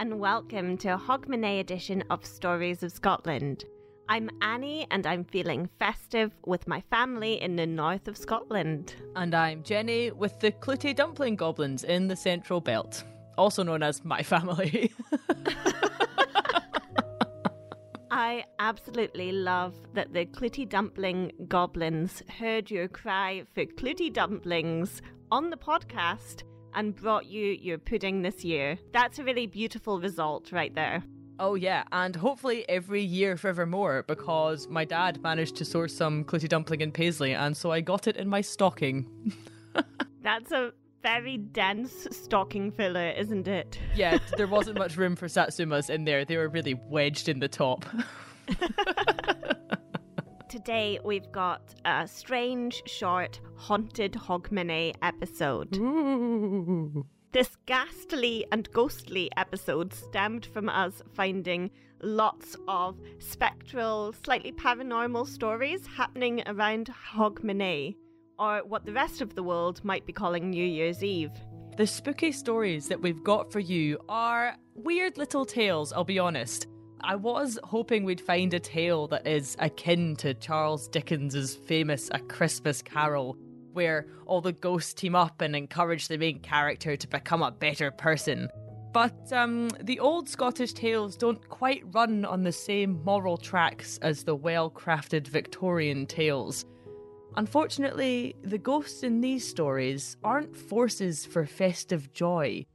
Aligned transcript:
and 0.00 0.18
welcome 0.18 0.76
to 0.78 0.88
a 0.88 0.96
Hogmanay 0.96 1.60
edition 1.60 2.02
of 2.08 2.24
Stories 2.24 2.82
of 2.82 2.90
Scotland. 2.90 3.66
I'm 4.08 4.30
Annie 4.40 4.86
and 4.90 5.06
I'm 5.06 5.24
feeling 5.24 5.68
festive 5.78 6.32
with 6.46 6.66
my 6.66 6.80
family 6.88 7.38
in 7.42 7.56
the 7.56 7.66
north 7.66 8.08
of 8.08 8.16
Scotland. 8.16 8.94
And 9.14 9.34
I'm 9.34 9.62
Jenny 9.62 10.10
with 10.10 10.40
the 10.40 10.52
Clootie 10.52 10.96
Dumpling 10.96 11.36
Goblins 11.36 11.84
in 11.84 12.08
the 12.08 12.16
Central 12.16 12.62
Belt, 12.62 13.04
also 13.36 13.62
known 13.62 13.82
as 13.82 14.02
my 14.02 14.22
family. 14.22 14.90
I 18.10 18.44
absolutely 18.58 19.32
love 19.32 19.74
that 19.92 20.14
the 20.14 20.24
Clootie 20.24 20.66
Dumpling 20.66 21.32
Goblins 21.46 22.22
heard 22.38 22.70
your 22.70 22.88
cry 22.88 23.44
for 23.54 23.66
Clootie 23.66 24.10
Dumplings 24.10 25.02
on 25.30 25.50
the 25.50 25.58
podcast 25.58 26.44
and 26.74 26.94
brought 26.94 27.26
you 27.26 27.46
your 27.46 27.78
pudding 27.78 28.22
this 28.22 28.44
year. 28.44 28.78
That's 28.92 29.18
a 29.18 29.24
really 29.24 29.46
beautiful 29.46 30.00
result 30.00 30.52
right 30.52 30.74
there. 30.74 31.02
Oh, 31.38 31.54
yeah, 31.54 31.84
and 31.90 32.14
hopefully 32.14 32.68
every 32.68 33.02
year 33.02 33.36
forevermore 33.38 34.04
because 34.06 34.68
my 34.68 34.84
dad 34.84 35.22
managed 35.22 35.56
to 35.56 35.64
source 35.64 35.96
some 35.96 36.22
Clootie 36.22 36.48
Dumpling 36.48 36.82
in 36.82 36.92
Paisley, 36.92 37.32
and 37.32 37.56
so 37.56 37.72
I 37.72 37.80
got 37.80 38.06
it 38.06 38.16
in 38.18 38.28
my 38.28 38.42
stocking. 38.42 39.32
That's 40.22 40.52
a 40.52 40.72
very 41.02 41.38
dense 41.38 42.06
stocking 42.10 42.70
filler, 42.70 43.08
isn't 43.10 43.48
it? 43.48 43.78
Yeah, 43.94 44.18
there 44.36 44.46
wasn't 44.46 44.78
much 44.78 44.98
room 44.98 45.16
for 45.16 45.28
satsumas 45.28 45.88
in 45.88 46.04
there. 46.04 46.26
They 46.26 46.36
were 46.36 46.48
really 46.48 46.74
wedged 46.74 47.28
in 47.28 47.40
the 47.40 47.48
top. 47.48 47.86
Today 50.50 50.98
we've 51.04 51.30
got 51.30 51.76
a 51.84 52.08
strange, 52.08 52.82
short, 52.84 53.40
haunted 53.54 54.14
Hogmanay 54.14 54.94
episode. 55.00 55.76
Ooh. 55.76 57.06
This 57.30 57.56
ghastly 57.66 58.44
and 58.50 58.68
ghostly 58.72 59.30
episode 59.36 59.94
stemmed 59.94 60.46
from 60.46 60.68
us 60.68 61.02
finding 61.14 61.70
lots 62.02 62.56
of 62.66 62.98
spectral, 63.20 64.12
slightly 64.24 64.50
paranormal 64.50 65.28
stories 65.28 65.86
happening 65.86 66.42
around 66.48 66.90
Hogmanay, 67.14 67.94
or 68.36 68.62
what 68.66 68.84
the 68.84 68.92
rest 68.92 69.20
of 69.20 69.36
the 69.36 69.44
world 69.44 69.84
might 69.84 70.04
be 70.04 70.12
calling 70.12 70.50
New 70.50 70.66
Year's 70.66 71.04
Eve. 71.04 71.30
The 71.76 71.86
spooky 71.86 72.32
stories 72.32 72.88
that 72.88 73.00
we've 73.00 73.22
got 73.22 73.52
for 73.52 73.60
you 73.60 74.00
are 74.08 74.56
weird 74.74 75.16
little 75.16 75.44
tales, 75.44 75.92
I'll 75.92 76.02
be 76.02 76.18
honest. 76.18 76.66
I 77.02 77.16
was 77.16 77.58
hoping 77.64 78.04
we'd 78.04 78.20
find 78.20 78.52
a 78.52 78.60
tale 78.60 79.08
that 79.08 79.26
is 79.26 79.56
akin 79.58 80.16
to 80.16 80.34
Charles 80.34 80.88
Dickens's 80.88 81.54
famous 81.54 82.10
A 82.12 82.18
Christmas 82.18 82.82
Carol, 82.82 83.36
where 83.72 84.06
all 84.26 84.40
the 84.40 84.52
ghosts 84.52 84.92
team 84.92 85.14
up 85.14 85.40
and 85.40 85.56
encourage 85.56 86.08
the 86.08 86.18
main 86.18 86.40
character 86.40 86.96
to 86.96 87.08
become 87.08 87.42
a 87.42 87.50
better 87.50 87.90
person. 87.90 88.48
But 88.92 89.32
um, 89.32 89.68
the 89.80 90.00
old 90.00 90.28
Scottish 90.28 90.72
tales 90.72 91.16
don't 91.16 91.48
quite 91.48 91.84
run 91.92 92.24
on 92.24 92.42
the 92.42 92.52
same 92.52 93.02
moral 93.04 93.36
tracks 93.36 93.98
as 94.02 94.24
the 94.24 94.34
well 94.34 94.70
crafted 94.70 95.28
Victorian 95.28 96.06
tales. 96.06 96.64
Unfortunately, 97.36 98.34
the 98.42 98.58
ghosts 98.58 99.04
in 99.04 99.20
these 99.20 99.48
stories 99.48 100.16
aren't 100.24 100.56
forces 100.56 101.24
for 101.24 101.46
festive 101.46 102.12
joy. 102.12 102.66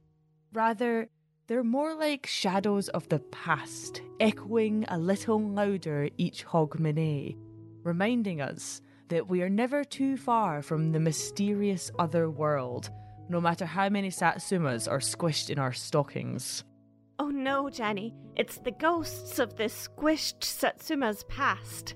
Rather, 0.52 1.10
they're 1.46 1.62
more 1.62 1.94
like 1.94 2.26
shadows 2.26 2.88
of 2.88 3.08
the 3.08 3.20
past, 3.20 4.02
echoing 4.18 4.84
a 4.88 4.98
little 4.98 5.40
louder 5.40 6.08
each 6.18 6.44
Hogmanay, 6.44 7.36
reminding 7.84 8.40
us 8.40 8.80
that 9.08 9.28
we 9.28 9.42
are 9.42 9.48
never 9.48 9.84
too 9.84 10.16
far 10.16 10.60
from 10.60 10.90
the 10.90 10.98
mysterious 10.98 11.92
other 11.98 12.28
world, 12.28 12.90
no 13.28 13.40
matter 13.40 13.64
how 13.64 13.88
many 13.88 14.10
satsumas 14.10 14.90
are 14.90 14.98
squished 14.98 15.50
in 15.50 15.58
our 15.58 15.72
stockings. 15.72 16.64
Oh 17.18 17.30
no, 17.30 17.70
Jenny, 17.70 18.12
it's 18.34 18.58
the 18.58 18.72
ghosts 18.72 19.38
of 19.38 19.56
the 19.56 19.64
squished 19.64 20.40
Satsuma's 20.40 21.24
past. 21.24 21.94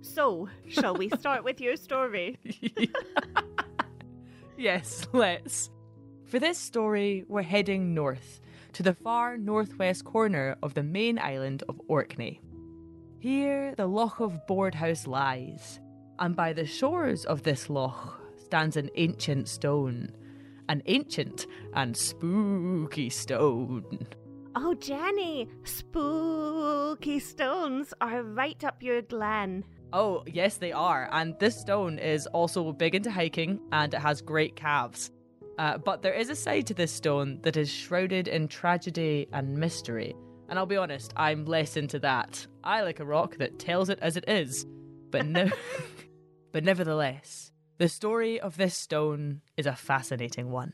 So, 0.00 0.48
shall 0.66 0.94
we 0.94 1.08
start 1.18 1.44
with 1.44 1.60
your 1.60 1.76
story? 1.76 2.38
yes, 4.56 5.06
let's. 5.12 5.70
For 6.24 6.38
this 6.38 6.58
story, 6.58 7.24
we're 7.28 7.42
heading 7.42 7.94
north 7.94 8.40
to 8.76 8.82
the 8.82 8.92
far 8.92 9.38
northwest 9.38 10.04
corner 10.04 10.54
of 10.62 10.74
the 10.74 10.82
main 10.82 11.18
island 11.18 11.64
of 11.66 11.80
Orkney. 11.88 12.42
Here, 13.20 13.74
the 13.74 13.86
Loch 13.86 14.20
of 14.20 14.46
Boardhouse 14.46 15.06
lies, 15.06 15.80
and 16.18 16.36
by 16.36 16.52
the 16.52 16.66
shores 16.66 17.24
of 17.24 17.42
this 17.42 17.70
loch 17.70 18.20
stands 18.36 18.76
an 18.76 18.90
ancient 18.96 19.48
stone. 19.48 20.10
An 20.68 20.82
ancient 20.84 21.46
and 21.72 21.96
spooky 21.96 23.08
stone. 23.08 24.08
Oh, 24.54 24.74
Jenny, 24.74 25.48
spooky 25.64 27.18
stones 27.18 27.94
are 28.02 28.22
right 28.22 28.62
up 28.62 28.82
your 28.82 29.00
glen. 29.00 29.64
Oh, 29.94 30.22
yes, 30.26 30.58
they 30.58 30.72
are. 30.72 31.08
And 31.12 31.34
this 31.38 31.58
stone 31.58 31.98
is 31.98 32.26
also 32.26 32.74
big 32.74 32.94
into 32.94 33.10
hiking 33.10 33.58
and 33.72 33.94
it 33.94 34.00
has 34.00 34.20
great 34.20 34.54
calves. 34.54 35.10
Uh, 35.58 35.78
but 35.78 36.02
there 36.02 36.12
is 36.12 36.28
a 36.28 36.36
side 36.36 36.66
to 36.66 36.74
this 36.74 36.92
stone 36.92 37.40
that 37.42 37.56
is 37.56 37.70
shrouded 37.70 38.28
in 38.28 38.48
tragedy 38.48 39.26
and 39.32 39.56
mystery. 39.56 40.14
And 40.48 40.58
I'll 40.58 40.66
be 40.66 40.76
honest, 40.76 41.12
I'm 41.16 41.44
less 41.44 41.76
into 41.76 41.98
that. 42.00 42.46
I 42.62 42.82
like 42.82 43.00
a 43.00 43.04
rock 43.04 43.38
that 43.38 43.58
tells 43.58 43.88
it 43.88 43.98
as 44.00 44.16
it 44.16 44.28
is. 44.28 44.66
But 45.10 45.26
no 45.26 45.50
But 46.52 46.64
nevertheless, 46.64 47.52
the 47.78 47.88
story 47.88 48.40
of 48.40 48.56
this 48.56 48.74
stone 48.74 49.42
is 49.56 49.66
a 49.66 49.74
fascinating 49.74 50.50
one. 50.50 50.72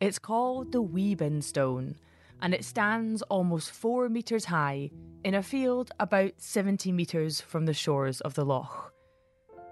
It's 0.00 0.18
called 0.18 0.72
the 0.72 0.82
Weeben 0.82 1.42
Stone, 1.42 1.96
and 2.40 2.54
it 2.54 2.64
stands 2.64 3.22
almost 3.22 3.70
four 3.70 4.08
metres 4.08 4.44
high 4.44 4.90
in 5.24 5.34
a 5.34 5.42
field 5.42 5.90
about 5.98 6.32
70 6.36 6.92
metres 6.92 7.40
from 7.40 7.66
the 7.66 7.74
shores 7.74 8.20
of 8.20 8.34
the 8.34 8.44
loch. 8.44 8.92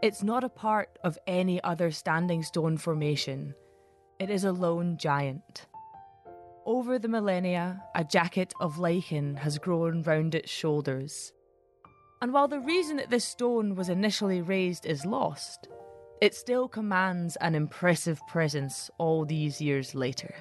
It's 0.02 0.22
not 0.22 0.44
a 0.44 0.48
part 0.48 0.98
of 1.04 1.18
any 1.26 1.62
other 1.62 1.90
standing 1.90 2.42
stone 2.42 2.76
formation. 2.76 3.54
It 4.20 4.28
is 4.28 4.44
a 4.44 4.52
lone 4.52 4.98
giant. 4.98 5.64
Over 6.66 6.98
the 6.98 7.08
millennia, 7.08 7.82
a 7.94 8.04
jacket 8.04 8.52
of 8.60 8.78
lichen 8.78 9.34
has 9.36 9.56
grown 9.56 10.02
round 10.02 10.34
its 10.34 10.50
shoulders. 10.50 11.32
And 12.20 12.30
while 12.30 12.46
the 12.46 12.60
reason 12.60 12.98
that 12.98 13.08
this 13.08 13.24
stone 13.24 13.76
was 13.76 13.88
initially 13.88 14.42
raised 14.42 14.84
is 14.84 15.06
lost, 15.06 15.68
it 16.20 16.34
still 16.34 16.68
commands 16.68 17.36
an 17.36 17.54
impressive 17.54 18.20
presence 18.28 18.90
all 18.98 19.24
these 19.24 19.58
years 19.58 19.94
later. 19.94 20.34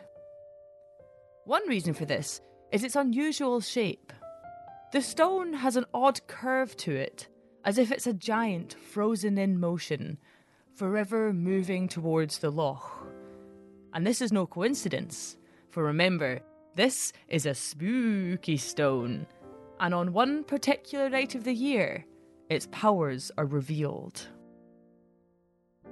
One 1.45 1.65
reason 1.69 1.93
for 1.93 2.03
this 2.03 2.41
is 2.73 2.83
its 2.83 2.97
unusual 2.97 3.61
shape. 3.61 4.11
The 4.91 5.01
stone 5.01 5.53
has 5.53 5.77
an 5.77 5.85
odd 5.93 6.19
curve 6.27 6.75
to 6.77 6.93
it, 6.93 7.29
as 7.63 7.77
if 7.77 7.93
it's 7.93 8.07
a 8.07 8.13
giant 8.13 8.73
frozen 8.73 9.37
in 9.37 9.57
motion, 9.57 10.17
forever 10.75 11.31
moving 11.31 11.87
towards 11.87 12.39
the 12.39 12.51
loch. 12.51 13.08
And 13.93 14.05
this 14.05 14.21
is 14.21 14.31
no 14.31 14.45
coincidence, 14.45 15.37
for 15.69 15.83
remember, 15.83 16.41
this 16.75 17.11
is 17.27 17.45
a 17.45 17.55
spooky 17.55 18.57
stone, 18.57 19.25
and 19.79 19.93
on 19.93 20.13
one 20.13 20.43
particular 20.43 21.09
night 21.09 21.35
of 21.35 21.43
the 21.43 21.53
year, 21.53 22.05
its 22.49 22.67
powers 22.71 23.31
are 23.37 23.45
revealed. 23.45 24.27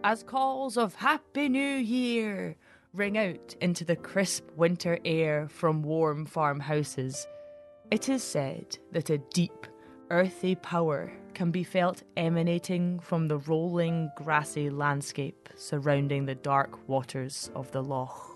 As 0.03 0.23
calls 0.23 0.77
of 0.77 0.95
Happy 0.95 1.49
New 1.49 1.59
Year 1.59 2.55
ring 2.93 3.17
out 3.17 3.55
into 3.61 3.83
the 3.83 3.95
crisp 3.95 4.45
winter 4.55 4.99
air 5.03 5.47
from 5.49 5.81
warm 5.83 6.25
farmhouses, 6.25 7.27
it 7.91 8.09
is 8.09 8.23
said 8.23 8.77
that 8.91 9.09
a 9.09 9.17
deep, 9.33 9.67
earthy 10.09 10.55
power 10.55 11.11
can 11.33 11.51
be 11.51 11.63
felt 11.63 12.03
emanating 12.15 12.99
from 12.99 13.27
the 13.27 13.37
rolling, 13.39 14.09
grassy 14.15 14.69
landscape 14.69 15.49
surrounding 15.55 16.25
the 16.25 16.35
dark 16.35 16.87
waters 16.87 17.51
of 17.55 17.71
the 17.71 17.83
loch. 17.83 18.35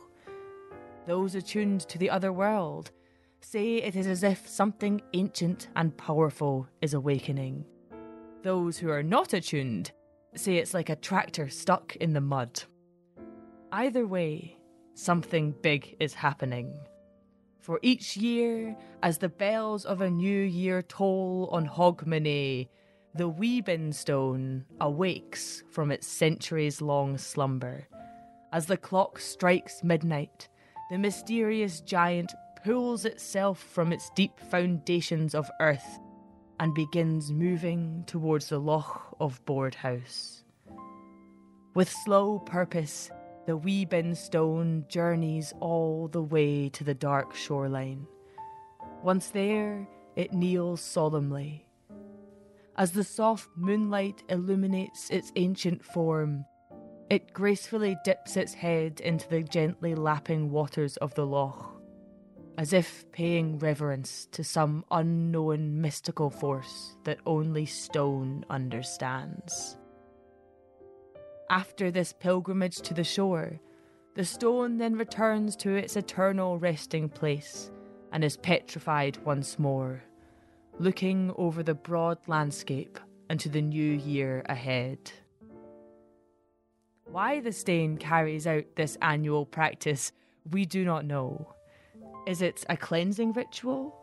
Those 1.07 1.35
attuned 1.35 1.81
to 1.81 1.97
the 1.97 2.09
other 2.09 2.31
world 2.31 2.91
say 3.39 3.77
it 3.77 3.95
is 3.95 4.06
as 4.06 4.23
if 4.23 4.47
something 4.47 5.01
ancient 5.13 5.69
and 5.75 5.97
powerful 5.97 6.68
is 6.81 6.94
awakening. 6.94 7.65
Those 8.44 8.77
who 8.77 8.89
are 8.89 9.03
not 9.03 9.33
attuned 9.33 9.91
say 10.35 10.57
it's 10.57 10.74
like 10.74 10.89
a 10.89 10.95
tractor 10.95 11.50
stuck 11.50 11.95
in 11.95 12.13
the 12.13 12.21
mud. 12.21 12.63
Either 13.71 14.06
way, 14.06 14.57
something 14.94 15.56
big 15.62 15.95
is 16.00 16.13
happening. 16.13 16.74
For 17.62 17.80
each 17.84 18.18
year, 18.18 18.75
as 19.04 19.19
the 19.19 19.30
bells 19.30 19.86
of 19.86 20.02
a 20.02 20.10
new 20.10 20.42
year 20.42 20.81
toll 20.81 21.48
on 21.52 21.68
Hogmanay, 21.68 22.68
the 23.13 23.30
Weeben 23.30 23.94
stone 23.94 24.66
awakes 24.80 25.63
from 25.69 25.92
its 25.92 26.08
centuries 26.08 26.81
long 26.81 27.19
slumber. 27.19 27.88
As 28.52 28.66
the 28.66 28.78
clock 28.78 29.19
strikes 29.19 29.84
midnight, 29.84 30.50
the 30.90 30.98
mysterious 30.98 31.81
giant 31.81 32.34
pulls 32.63 33.06
itself 33.06 33.60
from 33.60 33.94
its 33.94 34.10
deep 34.16 34.40
foundations 34.40 35.36
of 35.36 35.52
earth 35.60 36.00
and 36.60 36.74
begins 36.74 37.31
moving 37.31 38.04
towards 38.08 38.50
the 38.50 38.60
Loch 38.60 39.16
of 39.19 39.44
Boardhouse. 39.46 40.44
With 41.75 41.90
slow 41.90 42.40
purpose, 42.40 43.12
the 43.45 43.57
Weeben 43.57 44.15
stone 44.15 44.85
journeys 44.88 45.53
all 45.59 46.07
the 46.07 46.21
way 46.21 46.69
to 46.69 46.83
the 46.83 46.93
dark 46.93 47.35
shoreline. 47.35 48.07
Once 49.03 49.29
there, 49.29 49.88
it 50.15 50.33
kneels 50.33 50.81
solemnly. 50.81 51.65
As 52.77 52.91
the 52.91 53.03
soft 53.03 53.49
moonlight 53.55 54.23
illuminates 54.29 55.09
its 55.09 55.31
ancient 55.35 55.83
form, 55.83 56.45
it 57.09 57.33
gracefully 57.33 57.97
dips 58.05 58.38
its 58.38 58.53
head 58.53 59.01
into 59.01 59.27
the 59.27 59.43
gently 59.43 59.95
lapping 59.95 60.49
waters 60.51 60.95
of 60.97 61.13
the 61.15 61.25
loch, 61.25 61.81
as 62.57 62.73
if 62.73 63.11
paying 63.11 63.59
reverence 63.59 64.27
to 64.31 64.43
some 64.43 64.85
unknown 64.91 65.81
mystical 65.81 66.29
force 66.29 66.95
that 67.03 67.19
only 67.25 67.65
stone 67.65 68.45
understands. 68.49 69.77
After 71.51 71.92
this 71.92 72.13
pilgrimage 72.13 72.77
to 72.77 72.94
the 72.94 73.03
shore, 73.03 73.59
the 74.15 74.24
stone 74.24 74.77
then 74.77 74.95
returns 74.95 75.57
to 75.57 75.75
its 75.75 75.98
eternal 75.98 76.57
resting 76.57 77.09
place 77.09 77.69
and 78.13 78.24
is 78.24 78.38
petrified 78.38 79.18
once 79.25 79.59
more, 79.59 80.01
looking 80.80 81.33
over 81.36 81.62
the 81.62 81.74
broad 81.74 82.19
landscape 82.25 82.98
into 83.30 83.50
the 83.50 83.62
new 83.62 83.92
year 83.92 84.44
ahead. 84.45 85.12
Why 87.03 87.42
the 87.42 87.51
stain 87.51 87.98
carries 87.98 88.48
out 88.48 88.63
this 88.77 88.98
annual 89.01 89.45
practice, 89.45 90.13
we 90.51 90.65
do 90.65 90.86
not 90.86 91.03
know. 91.03 91.53
Is 92.27 92.42
it 92.42 92.63
a 92.69 92.77
cleansing 92.77 93.33
ritual? 93.33 93.94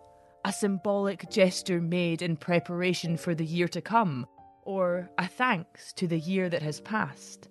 A 0.45 0.53
symbolic 0.53 1.31
gesture 1.31 1.81
made 1.81 2.21
in 2.21 2.37
preparation 2.37 3.17
for 3.17 3.35
the 3.35 3.47
year 3.47 3.69
to 3.69 3.81
come? 3.81 4.27
Or 4.69 5.09
a 5.17 5.27
thanks 5.27 5.95
to 5.95 6.07
the 6.07 6.19
year 6.19 6.51
that 6.51 6.61
has 6.61 6.83
passed? 6.83 7.49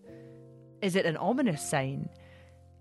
Is 0.83 0.95
it 0.95 1.07
an 1.07 1.17
ominous 1.17 1.67
sign? 1.67 2.09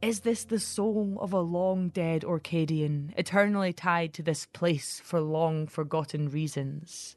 Is 0.02 0.20
this 0.20 0.44
the 0.44 0.60
soul 0.60 1.16
of 1.22 1.32
a 1.32 1.40
long 1.40 1.88
dead 1.88 2.22
Orcadian, 2.22 3.14
eternally 3.16 3.72
tied 3.72 4.12
to 4.12 4.22
this 4.22 4.44
place 4.44 5.00
for 5.02 5.22
long 5.22 5.66
forgotten 5.66 6.28
reasons? 6.28 7.16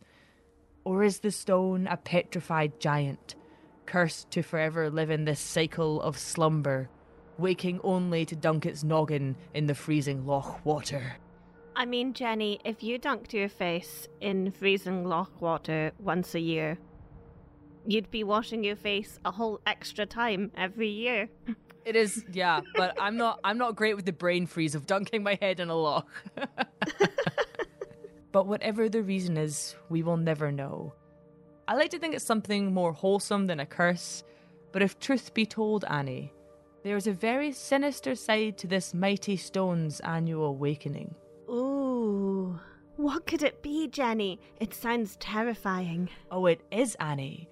Or 0.85 1.03
is 1.03 1.19
the 1.19 1.29
stone 1.29 1.87
a 1.87 1.97
petrified 1.97 2.79
giant, 2.79 3.35
cursed 3.85 4.31
to 4.31 4.41
forever 4.41 4.89
live 4.89 5.09
in 5.09 5.25
this 5.25 5.41
cycle 5.41 6.01
of 6.01 6.17
slumber, 6.17 6.89
waking 7.37 7.81
only 7.83 8.23
to 8.27 8.35
dunk 8.37 8.65
its 8.65 8.85
noggin 8.85 9.35
in 9.53 9.65
the 9.65 9.75
freezing 9.75 10.25
loch 10.25 10.65
water? 10.65 11.17
I 11.75 11.85
mean, 11.85 12.13
Jenny, 12.13 12.61
if 12.63 12.81
you 12.81 12.97
dunked 12.97 13.33
your 13.33 13.49
face 13.49 14.07
in 14.21 14.51
freezing 14.51 15.03
loch 15.03 15.41
water 15.41 15.91
once 15.99 16.33
a 16.33 16.39
year, 16.39 16.77
you'd 17.91 18.11
be 18.11 18.23
washing 18.23 18.63
your 18.63 18.75
face 18.75 19.19
a 19.25 19.31
whole 19.31 19.59
extra 19.65 20.05
time 20.05 20.51
every 20.55 20.89
year. 20.89 21.29
It 21.85 21.95
is, 21.95 22.23
yeah, 22.31 22.61
but 22.75 22.95
I'm 23.01 23.17
not. 23.17 23.39
I'm 23.43 23.57
not 23.57 23.75
great 23.75 23.95
with 23.95 24.05
the 24.05 24.13
brain 24.13 24.45
freeze 24.45 24.75
of 24.75 24.85
dunking 24.85 25.23
my 25.23 25.37
head 25.41 25.59
in 25.59 25.69
a 25.69 25.75
loch. 25.75 26.07
but 28.31 28.47
whatever 28.47 28.89
the 28.89 29.01
reason 29.01 29.37
is, 29.37 29.75
we 29.89 30.03
will 30.03 30.17
never 30.17 30.51
know. 30.51 30.93
I 31.67 31.75
like 31.75 31.89
to 31.91 31.99
think 31.99 32.13
it's 32.13 32.25
something 32.25 32.73
more 32.73 32.93
wholesome 32.93 33.47
than 33.47 33.59
a 33.59 33.65
curse, 33.65 34.23
but 34.71 34.81
if 34.81 34.99
truth 34.99 35.33
be 35.33 35.45
told, 35.45 35.85
Annie, 35.85 36.33
there 36.83 36.97
is 36.97 37.07
a 37.07 37.11
very 37.11 37.51
sinister 37.51 38.15
side 38.15 38.57
to 38.59 38.67
this 38.67 38.93
mighty 38.93 39.37
stone's 39.37 39.99
annual 40.01 40.45
awakening. 40.45 41.15
Ooh, 41.49 42.59
what 42.97 43.25
could 43.25 43.43
it 43.43 43.61
be, 43.61 43.87
Jenny? 43.87 44.39
It 44.59 44.73
sounds 44.73 45.15
terrifying. 45.17 46.09
Oh, 46.31 46.45
it 46.45 46.61
is, 46.71 46.95
Annie. 46.99 47.49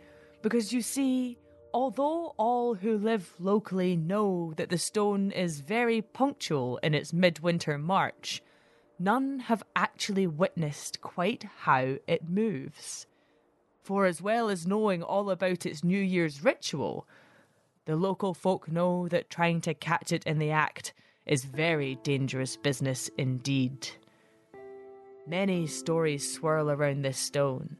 Because 0.48 0.72
you 0.72 0.82
see, 0.82 1.38
although 1.74 2.34
all 2.38 2.76
who 2.76 2.98
live 2.98 3.34
locally 3.38 3.98
know 3.98 4.54
that 4.56 4.70
the 4.70 4.78
stone 4.78 5.30
is 5.32 5.60
very 5.60 6.02
punctual 6.02 6.78
in 6.78 6.94
its 6.94 7.12
midwinter 7.12 7.78
march, 7.78 8.42
none 8.98 9.40
have 9.40 9.62
actually 9.76 10.26
witnessed 10.26 11.02
quite 11.02 11.44
how 11.64 11.98
it 12.08 12.30
moves. 12.30 13.08
For 13.84 14.06
as 14.06 14.22
well 14.22 14.48
as 14.48 14.66
knowing 14.66 15.04
all 15.04 15.32
about 15.32 15.66
its 15.66 15.84
New 15.84 16.00
Year's 16.00 16.42
ritual, 16.42 17.06
the 17.84 17.98
local 17.98 18.34
folk 18.34 18.72
know 18.72 19.10
that 19.10 19.30
trying 19.30 19.60
to 19.60 19.74
catch 19.74 20.14
it 20.14 20.26
in 20.26 20.40
the 20.40 20.52
act 20.52 20.94
is 21.26 21.44
very 21.44 21.96
dangerous 22.04 22.56
business 22.56 23.10
indeed. 23.18 23.90
Many 25.28 25.68
stories 25.68 26.34
swirl 26.34 26.72
around 26.72 27.02
this 27.02 27.18
stone, 27.18 27.76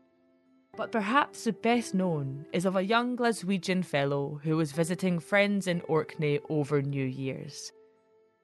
but 0.78 0.92
perhaps 0.92 1.44
the 1.44 1.52
best 1.52 1.96
known 1.96 2.46
is 2.54 2.64
of 2.64 2.76
a 2.76 2.86
young 2.86 3.18
Glaswegian 3.18 3.84
fellow 3.84 4.40
who 4.44 4.56
was 4.56 4.72
visiting 4.72 5.20
friends 5.20 5.66
in 5.66 5.82
Orkney 5.82 6.40
over 6.50 6.84
New 6.84 7.04
Year's. 7.04 7.72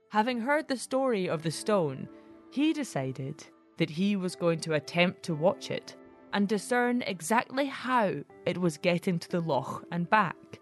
Having 0.10 0.42
heard 0.42 0.68
the 0.68 0.76
story 0.76 1.30
of 1.30 1.44
the 1.44 1.52
stone, 1.52 2.10
he 2.52 2.74
decided 2.74 3.46
that 3.78 3.92
he 3.92 4.16
was 4.16 4.36
going 4.36 4.60
to 4.62 4.74
attempt 4.74 5.22
to 5.24 5.36
watch 5.36 5.70
it 5.70 5.96
and 6.34 6.48
discern 6.48 7.04
exactly 7.04 7.68
how 7.68 8.16
it 8.48 8.58
was 8.58 8.78
getting 8.78 9.20
to 9.20 9.30
the 9.30 9.40
loch 9.40 9.86
and 9.92 10.10
back. 10.10 10.60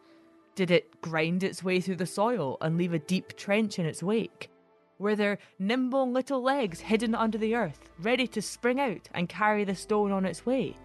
Did 0.56 0.72
it 0.72 1.02
grind 1.02 1.42
its 1.42 1.64
way 1.64 1.80
through 1.80 1.96
the 1.96 2.06
soil 2.06 2.58
and 2.60 2.78
leave 2.78 2.94
a 2.94 3.00
deep 3.00 3.38
trench 3.38 3.80
in 3.80 3.86
its 3.86 4.04
wake? 4.04 4.50
Were 5.00 5.16
there 5.16 5.40
nimble 5.58 6.12
little 6.12 6.42
legs 6.42 6.82
hidden 6.82 7.16
under 7.16 7.38
the 7.38 7.56
earth, 7.56 7.90
ready 8.02 8.28
to 8.28 8.42
spring 8.42 8.82
out 8.82 9.08
and 9.14 9.30
carry 9.30 9.64
the 9.64 9.74
stone 9.74 10.12
on 10.12 10.26
its 10.26 10.46
way? 10.46 10.76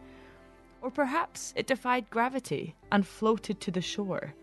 Or 0.82 0.90
perhaps 0.90 1.52
it 1.56 1.66
defied 1.66 2.10
gravity 2.10 2.74
and 2.92 3.06
floated 3.06 3.60
to 3.60 3.70
the 3.70 3.80
shore? 3.80 4.34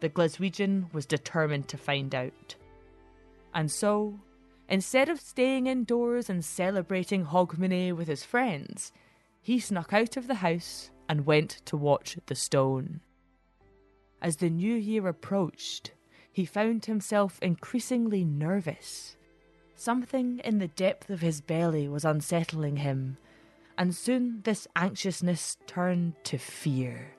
The 0.00 0.08
Glaswegian 0.08 0.92
was 0.92 1.06
determined 1.06 1.68
to 1.68 1.78
find 1.78 2.14
out. 2.14 2.56
And 3.54 3.70
so, 3.70 4.20
instead 4.68 5.08
of 5.08 5.20
staying 5.20 5.66
indoors 5.66 6.28
and 6.28 6.44
celebrating 6.44 7.24
Hogmanay 7.24 7.92
with 7.92 8.08
his 8.08 8.24
friends, 8.24 8.92
he 9.40 9.58
snuck 9.58 9.92
out 9.92 10.16
of 10.16 10.26
the 10.26 10.36
house 10.36 10.90
and 11.08 11.26
went 11.26 11.60
to 11.66 11.76
watch 11.76 12.18
the 12.26 12.34
stone. 12.34 13.00
As 14.20 14.36
the 14.36 14.50
new 14.50 14.74
year 14.74 15.06
approached, 15.06 15.92
he 16.32 16.44
found 16.44 16.86
himself 16.86 17.38
increasingly 17.40 18.24
nervous. 18.24 19.16
Something 19.76 20.40
in 20.44 20.58
the 20.58 20.68
depth 20.68 21.10
of 21.10 21.20
his 21.20 21.40
belly 21.40 21.88
was 21.88 22.04
unsettling 22.04 22.78
him, 22.78 23.18
and 23.78 23.94
soon 23.94 24.40
this 24.42 24.66
anxiousness 24.76 25.56
turned 25.66 26.14
to 26.24 26.38
fear. 26.38 27.14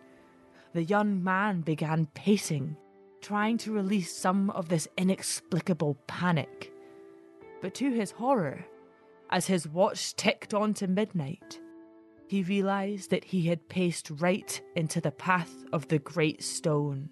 The 0.73 0.83
young 0.83 1.23
man 1.23 1.61
began 1.61 2.07
pacing, 2.13 2.77
trying 3.21 3.57
to 3.59 3.71
release 3.71 4.15
some 4.15 4.49
of 4.51 4.69
this 4.69 4.87
inexplicable 4.97 5.97
panic. 6.07 6.71
But 7.61 7.73
to 7.75 7.91
his 7.91 8.11
horror, 8.11 8.65
as 9.29 9.47
his 9.47 9.67
watch 9.67 10.15
ticked 10.15 10.53
on 10.53 10.73
to 10.75 10.87
midnight, 10.87 11.59
he 12.27 12.43
realised 12.43 13.09
that 13.11 13.23
he 13.23 13.43
had 13.43 13.69
paced 13.69 14.09
right 14.09 14.61
into 14.75 14.99
the 14.99 15.11
path 15.11 15.53
of 15.71 15.87
the 15.87 15.99
great 15.99 16.43
stone. 16.43 17.09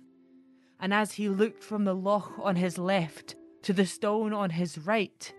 And 0.79 0.93
as 0.93 1.13
he 1.13 1.29
looked 1.29 1.63
from 1.63 1.85
the 1.85 1.95
loch 1.95 2.33
on 2.39 2.55
his 2.55 2.77
left 2.77 3.35
to 3.63 3.73
the 3.73 3.85
stone 3.85 4.33
on 4.33 4.49
his 4.49 4.77
right, 4.77 5.33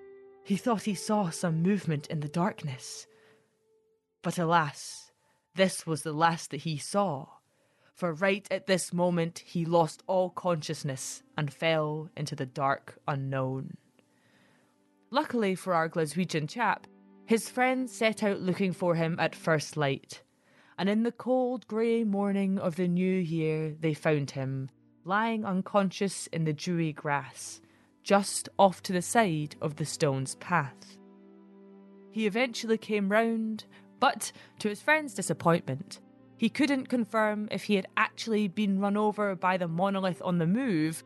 he 0.44 0.56
thought 0.56 0.82
he 0.82 0.94
saw 0.94 1.30
some 1.30 1.62
movement 1.62 2.06
in 2.08 2.20
the 2.20 2.28
darkness. 2.28 3.06
But 4.24 4.38
alas, 4.38 5.12
this 5.54 5.86
was 5.86 6.00
the 6.00 6.14
last 6.14 6.50
that 6.50 6.62
he 6.62 6.78
saw, 6.78 7.26
for 7.92 8.14
right 8.14 8.48
at 8.50 8.66
this 8.66 8.90
moment 8.90 9.40
he 9.44 9.66
lost 9.66 10.02
all 10.06 10.30
consciousness 10.30 11.22
and 11.36 11.52
fell 11.52 12.08
into 12.16 12.34
the 12.34 12.46
dark 12.46 12.98
unknown. 13.06 13.76
Luckily 15.10 15.54
for 15.54 15.74
our 15.74 15.90
Glaswegian 15.90 16.48
chap, 16.48 16.86
his 17.26 17.50
friends 17.50 17.92
set 17.92 18.22
out 18.22 18.40
looking 18.40 18.72
for 18.72 18.94
him 18.94 19.16
at 19.20 19.34
first 19.34 19.76
light, 19.76 20.22
and 20.78 20.88
in 20.88 21.02
the 21.02 21.12
cold 21.12 21.66
grey 21.66 22.02
morning 22.02 22.58
of 22.58 22.76
the 22.76 22.88
new 22.88 23.14
year 23.14 23.76
they 23.78 23.92
found 23.92 24.30
him, 24.30 24.70
lying 25.04 25.44
unconscious 25.44 26.28
in 26.28 26.44
the 26.44 26.54
dewy 26.54 26.94
grass, 26.94 27.60
just 28.02 28.48
off 28.58 28.82
to 28.84 28.94
the 28.94 29.02
side 29.02 29.56
of 29.60 29.76
the 29.76 29.84
stone's 29.84 30.36
path. 30.36 30.96
He 32.10 32.26
eventually 32.26 32.78
came 32.78 33.10
round, 33.10 33.66
but 34.04 34.32
to 34.58 34.68
his 34.68 34.82
friend's 34.82 35.14
disappointment, 35.14 35.98
he 36.36 36.50
couldn't 36.50 36.90
confirm 36.90 37.48
if 37.50 37.62
he 37.62 37.76
had 37.76 37.86
actually 37.96 38.48
been 38.48 38.78
run 38.78 38.98
over 38.98 39.34
by 39.34 39.56
the 39.56 39.66
monolith 39.66 40.20
on 40.22 40.36
the 40.36 40.46
move, 40.46 41.02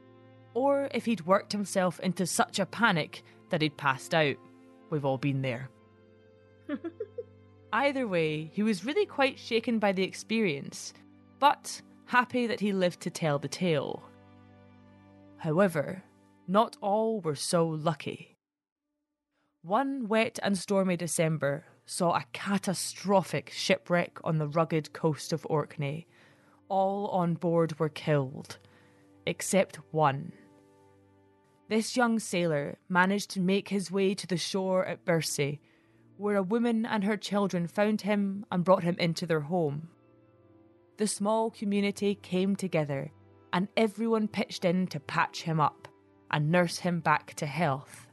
or 0.52 0.88
if 0.93 1.05
he'd 1.05 1.25
worked 1.25 1.52
himself 1.52 2.00
into 2.00 2.26
such 2.26 2.59
a 2.59 2.67
panic 2.67 3.23
that 3.50 3.62
he'd 3.62 3.76
passed 3.76 4.17
out. 4.17 4.35
We've 4.90 5.05
all 5.05 5.17
been 5.17 5.43
there. 5.43 5.71
Either 7.73 8.09
way, 8.09 8.50
he 8.52 8.64
was 8.64 8.85
really 8.85 9.07
quite 9.07 9.38
shaken 9.38 9.78
by 9.78 9.93
the 9.93 10.02
experience, 10.02 10.93
but 11.38 11.81
happy 12.07 12.49
that 12.49 12.59
he 12.59 12.73
lived 12.73 13.00
to 13.02 13.11
tell 13.11 13.38
the 13.38 13.47
tale. 13.47 14.02
However, 15.37 16.02
not 16.49 16.76
all 16.81 17.21
were 17.21 17.37
so 17.37 17.64
lucky. 17.64 18.37
One 19.62 20.09
wet 20.09 20.40
and 20.43 20.59
stormy 20.59 20.97
December 20.97 21.64
saw 21.90 22.14
a 22.14 22.25
catastrophic 22.35 23.50
shipwreck 23.50 24.18
on 24.23 24.37
the 24.37 24.47
rugged 24.47 24.92
coast 24.92 25.33
of 25.33 25.47
Orkney. 25.49 26.07
All 26.68 27.09
on 27.09 27.33
board 27.35 27.78
were 27.78 27.88
killed, 27.88 28.59
except 29.25 29.76
one. 29.90 30.33
This 31.71 31.97
young 31.97 32.18
sailor 32.18 32.76
managed 32.90 33.30
to 33.30 33.40
make 33.40 33.71
his 33.71 33.90
way 33.90 34.14
to 34.14 34.26
the 34.26 34.37
shore 34.37 34.85
at 34.85 35.07
Birsay 35.07 35.61
where 36.18 36.37
a 36.37 36.42
woman 36.42 36.85
and 36.85 37.04
her 37.04 37.16
children 37.16 37.66
found 37.66 38.02
him 38.02 38.45
and 38.50 38.64
brought 38.64 38.83
him 38.83 38.97
into 38.99 39.25
their 39.25 39.40
home. 39.40 39.88
The 40.99 41.07
small 41.07 41.50
community 41.50 42.16
came 42.16 42.57
together 42.57 43.12
and 43.52 43.68
everyone 43.76 44.28
pitched 44.28 44.64
in 44.64 44.88
to 44.88 45.00
patch 45.00 45.42
him 45.42 45.61
up 45.61 45.88
and 46.30 46.50
nurse 46.50 46.78
him 46.78 47.00
back 47.00 47.35
to 47.35 47.47
health. 47.47 48.09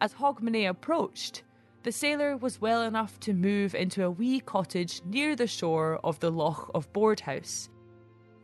As 0.00 0.14
Hogmanay 0.14 0.68
approached, 0.68 1.44
the 1.86 1.92
sailor 1.92 2.36
was 2.36 2.60
well 2.60 2.82
enough 2.82 3.20
to 3.20 3.32
move 3.32 3.72
into 3.72 4.04
a 4.04 4.10
wee 4.10 4.40
cottage 4.40 5.00
near 5.04 5.36
the 5.36 5.46
shore 5.46 6.00
of 6.02 6.18
the 6.18 6.32
Loch 6.32 6.68
of 6.74 6.92
Boardhouse. 6.92 7.68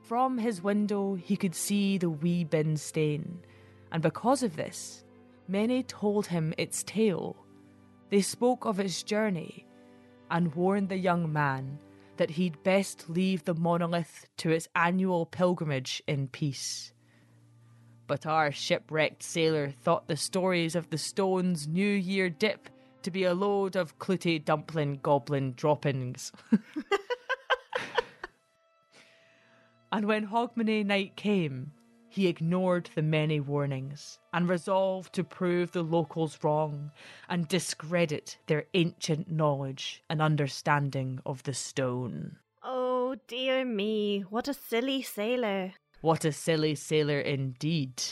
From 0.00 0.38
his 0.38 0.62
window, 0.62 1.16
he 1.16 1.36
could 1.36 1.56
see 1.56 1.98
the 1.98 2.08
wee 2.08 2.44
bin 2.44 2.76
stain, 2.76 3.40
and 3.90 4.00
because 4.00 4.44
of 4.44 4.54
this, 4.54 5.02
many 5.48 5.82
told 5.82 6.26
him 6.26 6.54
its 6.56 6.84
tale. 6.84 7.34
They 8.10 8.20
spoke 8.20 8.64
of 8.64 8.78
its 8.78 9.02
journey 9.02 9.66
and 10.30 10.54
warned 10.54 10.88
the 10.88 10.96
young 10.96 11.32
man 11.32 11.80
that 12.18 12.30
he'd 12.30 12.62
best 12.62 13.10
leave 13.10 13.42
the 13.42 13.54
monolith 13.54 14.28
to 14.36 14.52
its 14.52 14.68
annual 14.76 15.26
pilgrimage 15.26 16.00
in 16.06 16.28
peace. 16.28 16.92
But 18.06 18.24
our 18.24 18.52
shipwrecked 18.52 19.24
sailor 19.24 19.72
thought 19.82 20.06
the 20.06 20.16
stories 20.16 20.76
of 20.76 20.90
the 20.90 20.98
stone's 20.98 21.66
New 21.66 21.90
Year 21.90 22.30
dip 22.30 22.68
to 23.02 23.10
be 23.10 23.24
a 23.24 23.34
load 23.34 23.76
of 23.76 23.98
clootie 23.98 24.44
dumpling 24.44 25.00
goblin 25.02 25.54
droppings. 25.54 26.32
and 29.92 30.06
when 30.06 30.26
Hogmanay 30.26 30.84
night 30.84 31.16
came, 31.16 31.72
he 32.08 32.28
ignored 32.28 32.90
the 32.94 33.00
many 33.00 33.40
warnings 33.40 34.18
and 34.34 34.46
resolved 34.46 35.14
to 35.14 35.24
prove 35.24 35.72
the 35.72 35.82
locals 35.82 36.38
wrong 36.42 36.90
and 37.28 37.48
discredit 37.48 38.36
their 38.46 38.66
ancient 38.74 39.30
knowledge 39.30 40.02
and 40.10 40.20
understanding 40.20 41.20
of 41.24 41.42
the 41.44 41.54
stone. 41.54 42.36
Oh 42.62 43.16
dear 43.26 43.64
me, 43.64 44.20
what 44.28 44.46
a 44.46 44.52
silly 44.52 45.00
sailor. 45.00 45.72
What 46.02 46.26
a 46.26 46.32
silly 46.32 46.74
sailor 46.74 47.20
indeed. 47.20 48.02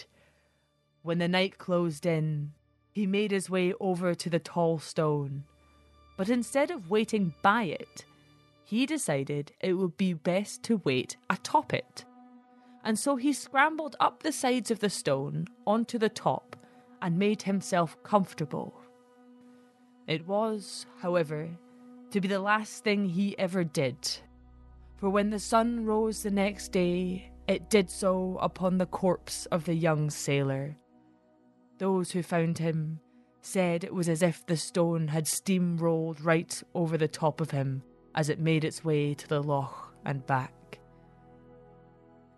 When 1.03 1.19
the 1.19 1.29
night 1.29 1.59
closed 1.59 2.07
in, 2.07 2.53
he 3.01 3.07
made 3.07 3.33
his 3.33 3.51
way 3.51 3.73
over 3.81 4.15
to 4.15 4.31
the 4.31 4.39
tall 4.39 4.79
stone. 4.79 5.43
But 6.17 6.29
instead 6.29 6.71
of 6.71 6.89
waiting 6.89 7.35
by 7.43 7.65
it, 7.65 8.05
he 8.63 8.87
decided 8.87 9.53
it 9.61 9.73
would 9.73 9.97
be 9.97 10.13
best 10.13 10.63
to 10.65 10.81
wait 10.85 11.17
atop 11.29 11.75
it 11.75 12.05
and 12.85 12.99
so 12.99 13.17
he 13.17 13.33
scrambled 13.33 13.97
up 14.01 14.23
the 14.23 14.33
sides 14.33 14.71
of 14.71 14.81
the 14.81 14.91
stone 14.91 15.47
onto 15.67 15.99
the 15.99 16.09
top 16.09 16.57
and 17.03 17.19
made 17.19 17.43
himself 17.43 17.97
comfortable. 18.03 18.75
It 20.07 20.27
was, 20.27 20.87
however, 21.01 21.49
to 22.11 22.21
be 22.21 22.29
the 22.29 22.41
last 22.41 22.83
thing 22.83 23.09
he 23.09 23.39
ever 23.39 23.65
did, 23.65 23.97
for 24.97 25.11
when 25.11 25.31
the 25.31 25.39
sun 25.39 25.85
rose 25.85 26.23
the 26.23 26.31
next 26.31 26.73
day, 26.73 27.31
it 27.47 27.71
did 27.71 27.91
so 27.91 28.39
upon 28.41 28.79
the 28.79 28.87
corpse 28.87 29.47
of 29.47 29.65
the 29.65 29.75
young 29.75 30.11
sailor. 30.11 30.77
Those 31.81 32.11
who 32.11 32.23
found 32.23 32.59
him 32.59 33.01
said 33.41 33.85
it 33.85 33.95
was 33.95 34.07
as 34.07 34.21
if 34.21 34.45
the 34.45 34.59
stone 34.59 35.09
had 35.09 35.25
steamrolled 35.25 36.23
right 36.23 36.63
over 36.75 36.99
the 36.99 37.09
top 37.09 37.41
of 37.41 37.53
him 37.53 37.83
as 38.15 38.29
it 38.29 38.39
made 38.39 38.65
its 38.65 38.85
way 38.85 39.15
to 39.15 39.27
the 39.27 39.43
loch 39.43 39.95
and 40.05 40.27
back. 40.27 40.79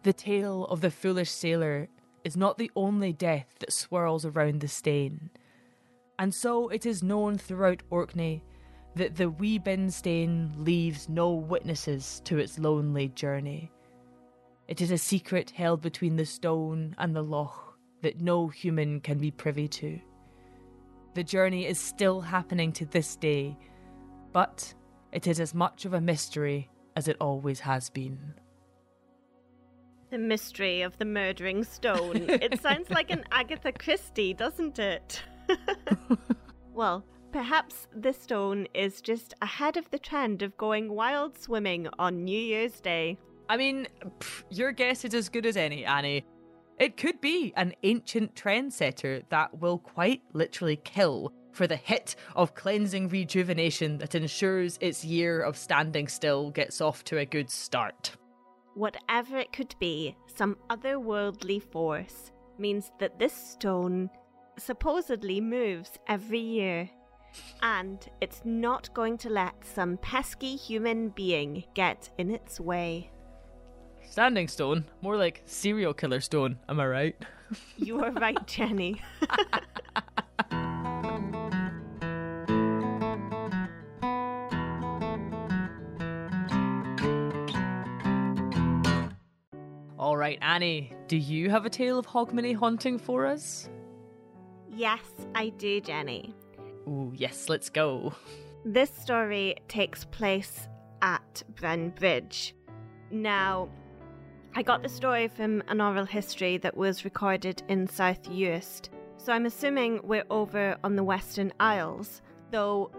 The 0.05 0.13
tale 0.13 0.67
of 0.67 0.81
the 0.81 0.93
foolish 0.93 1.29
sailor 1.29 1.89
is 2.23 2.37
not 2.37 2.57
the 2.57 2.71
only 2.77 3.13
death 3.13 3.57
that 3.59 3.73
swirls 3.73 4.25
around 4.25 4.61
the 4.61 4.69
stain. 4.69 5.29
And 6.21 6.33
so 6.33 6.69
it 6.69 6.87
is 6.87 7.03
known 7.03 7.37
throughout 7.37 7.83
Orkney 7.91 8.45
that 8.95 9.17
the 9.17 9.29
wee 9.29 9.59
bin 9.59 9.91
stain 9.91 10.53
leaves 10.57 11.09
no 11.09 11.33
witnesses 11.33 12.23
to 12.27 12.39
its 12.39 12.61
lonely 12.61 13.09
journey. 13.09 13.73
It 14.69 14.81
is 14.81 14.93
a 14.93 14.99
secret 14.99 15.51
held 15.51 15.83
between 15.83 16.15
the 16.15 16.27
stone 16.27 16.95
and 16.97 17.17
the 17.17 17.25
loch 17.25 17.72
that 18.03 18.21
no 18.21 18.49
human 18.49 19.01
can 19.01 19.19
be 19.19 19.31
privy 19.31 19.69
to. 19.69 19.99
The 21.15 21.25
journey 21.25 21.67
is 21.67 21.79
still 21.79 22.21
happening 22.21 22.73
to 22.73 22.87
this 22.87 23.17
day, 23.17 23.57
but 24.33 24.75
it 25.13 25.27
is 25.27 25.41
as 25.41 25.55
much 25.55 25.85
of 25.85 25.95
a 25.95 26.01
mystery 26.01 26.71
as 26.97 27.09
it 27.09 27.17
always 27.21 27.61
has 27.61 27.91
been. 27.91 28.35
The 30.11 30.19
mystery 30.19 30.83
of 30.83 30.99
the 30.99 31.05
murdering 31.05 31.65
stone. 31.65 32.17
it 32.29 32.61
sounds 32.61 32.91
like 32.91 33.11
an 33.11 33.25
Agatha 33.31 33.73
Christie, 33.73 34.35
doesn't 34.35 34.79
it? 34.79 35.23
well, 36.75 37.05
perhaps 37.31 37.89
the 37.95 38.13
stone 38.13 38.67
is 38.75 39.01
just 39.01 39.35
ahead 39.41 39.77
of 39.77 39.91
the 39.91 39.99
trend 39.99 40.43
of 40.43 40.57
going 40.57 40.93
wild 40.93 41.39
swimming 41.39 41.89
on 41.99 42.25
New 42.25 42.39
Year's 42.39 42.81
Day. 42.81 43.19
I 43.49 43.57
mean, 43.57 43.87
pff, 44.19 44.45
your 44.51 44.73
guess 44.73 45.05
is 45.05 45.15
as 45.15 45.29
good 45.29 45.47
as 45.47 45.57
any, 45.57 45.85
Annie. 45.85 46.25
It 46.83 46.97
could 46.97 47.21
be 47.21 47.53
an 47.57 47.75
ancient 47.85 48.35
trendsetter 48.35 49.23
that 49.29 49.61
will 49.61 49.79
quite 49.79 50.21
literally 50.33 50.75
kill 50.75 51.33
for 51.53 51.69
the 51.69 51.77
hit 51.77 52.17
of 52.35 52.57
cleansing 52.57 53.09
rejuvenation 53.09 53.99
that 53.99 54.17
ensures 54.17 54.79
its 54.81 55.05
year 55.05 55.43
of 55.43 55.57
standing 55.57 56.09
still 56.09 56.51
gets 56.51 56.81
off 56.81 57.05
to 57.05 57.19
a 57.19 57.25
good 57.25 57.49
start. 57.51 58.17
Whatever 58.75 59.39
it 59.39 59.53
could 59.53 59.77
be, 59.79 60.17
some 60.27 60.57
otherworldly 60.71 61.63
force 61.63 62.33
means 62.59 62.91
that 62.99 63.17
this 63.17 63.33
stone 63.33 64.11
supposedly 64.59 65.41
moves 65.41 66.01
every 66.09 66.41
year. 66.41 66.91
And 67.63 68.05
it's 68.21 68.43
not 68.45 68.93
going 68.93 69.19
to 69.19 69.31
let 69.31 69.55
some 69.65 69.99
pesky 69.99 70.57
human 70.57 71.11
being 71.11 71.63
get 71.75 72.11
in 72.19 72.33
its 72.33 72.59
way. 72.59 73.13
Standing 74.13 74.47
stone? 74.47 74.85
More 75.01 75.17
like 75.17 75.41
serial 75.47 75.95
killer 75.95 76.21
stone, 76.21 76.59
am 76.69 76.79
I 76.81 76.87
right? 76.87 77.17
You 77.79 78.05
are 78.05 78.11
right, 78.13 78.47
Jenny. 78.47 79.01
All 89.99 90.19
right, 90.19 90.39
Annie, 90.43 90.93
do 91.09 91.17
you 91.17 91.49
have 91.49 91.65
a 91.65 91.71
tale 91.71 91.99
of 91.99 92.07
Hogmanay 92.07 92.55
haunting 92.55 92.99
for 92.99 93.25
us? 93.25 93.71
yes, 94.69 95.01
I 95.35 95.49
do, 95.57 95.81
Jenny. 95.81 96.35
Ooh, 96.87 97.15
yes, 97.17 97.49
let's 97.49 97.71
go. 97.71 98.13
This 98.67 98.91
story 98.91 99.57
takes 99.69 100.05
place 100.05 100.69
at 101.01 101.43
Brown 101.57 101.89
Bridge. 101.91 102.55
Now, 103.11 103.69
I 104.55 104.63
got 104.63 104.83
the 104.83 104.89
story 104.89 105.29
from 105.29 105.63
an 105.69 105.81
oral 105.81 106.05
history 106.05 106.59
that 106.59 106.77
was 106.77 107.07
recorded 107.07 107.63
in 107.69 107.87
South 107.87 108.23
Uist, 108.25 108.91
so 109.17 109.33
I'm 109.33 109.47
assuming 109.47 110.01
we're 110.03 110.27
over 110.29 110.77
on 110.85 110.95
the 110.95 111.03
Western 111.03 111.55
Isles, 111.59 112.21
though 112.51 112.91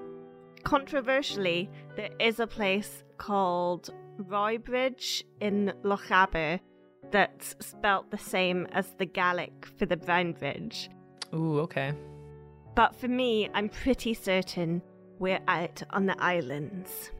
controversially, 0.63 1.69
there 1.95 2.09
is 2.19 2.39
a 2.39 2.47
place 2.47 3.03
called 3.17 3.91
Roybridge 4.17 5.23
in 5.41 5.73
Lochaber 5.83 6.59
that's 7.11 7.55
spelt 7.59 8.09
the 8.09 8.17
same 8.17 8.65
as 8.71 8.95
the 8.97 9.05
Gaelic 9.05 9.67
for 9.77 9.85
the 9.85 9.97
Brown 9.97 10.33
Bridge. 10.33 10.89
Ooh, 11.35 11.59
okay. 11.59 11.93
But 12.75 12.95
for 12.95 13.07
me, 13.07 13.47
I'm 13.53 13.69
pretty 13.69 14.15
certain 14.15 14.81
we're 15.19 15.41
out 15.47 15.83
on 15.91 16.07
the 16.07 16.19
islands. 16.19 17.11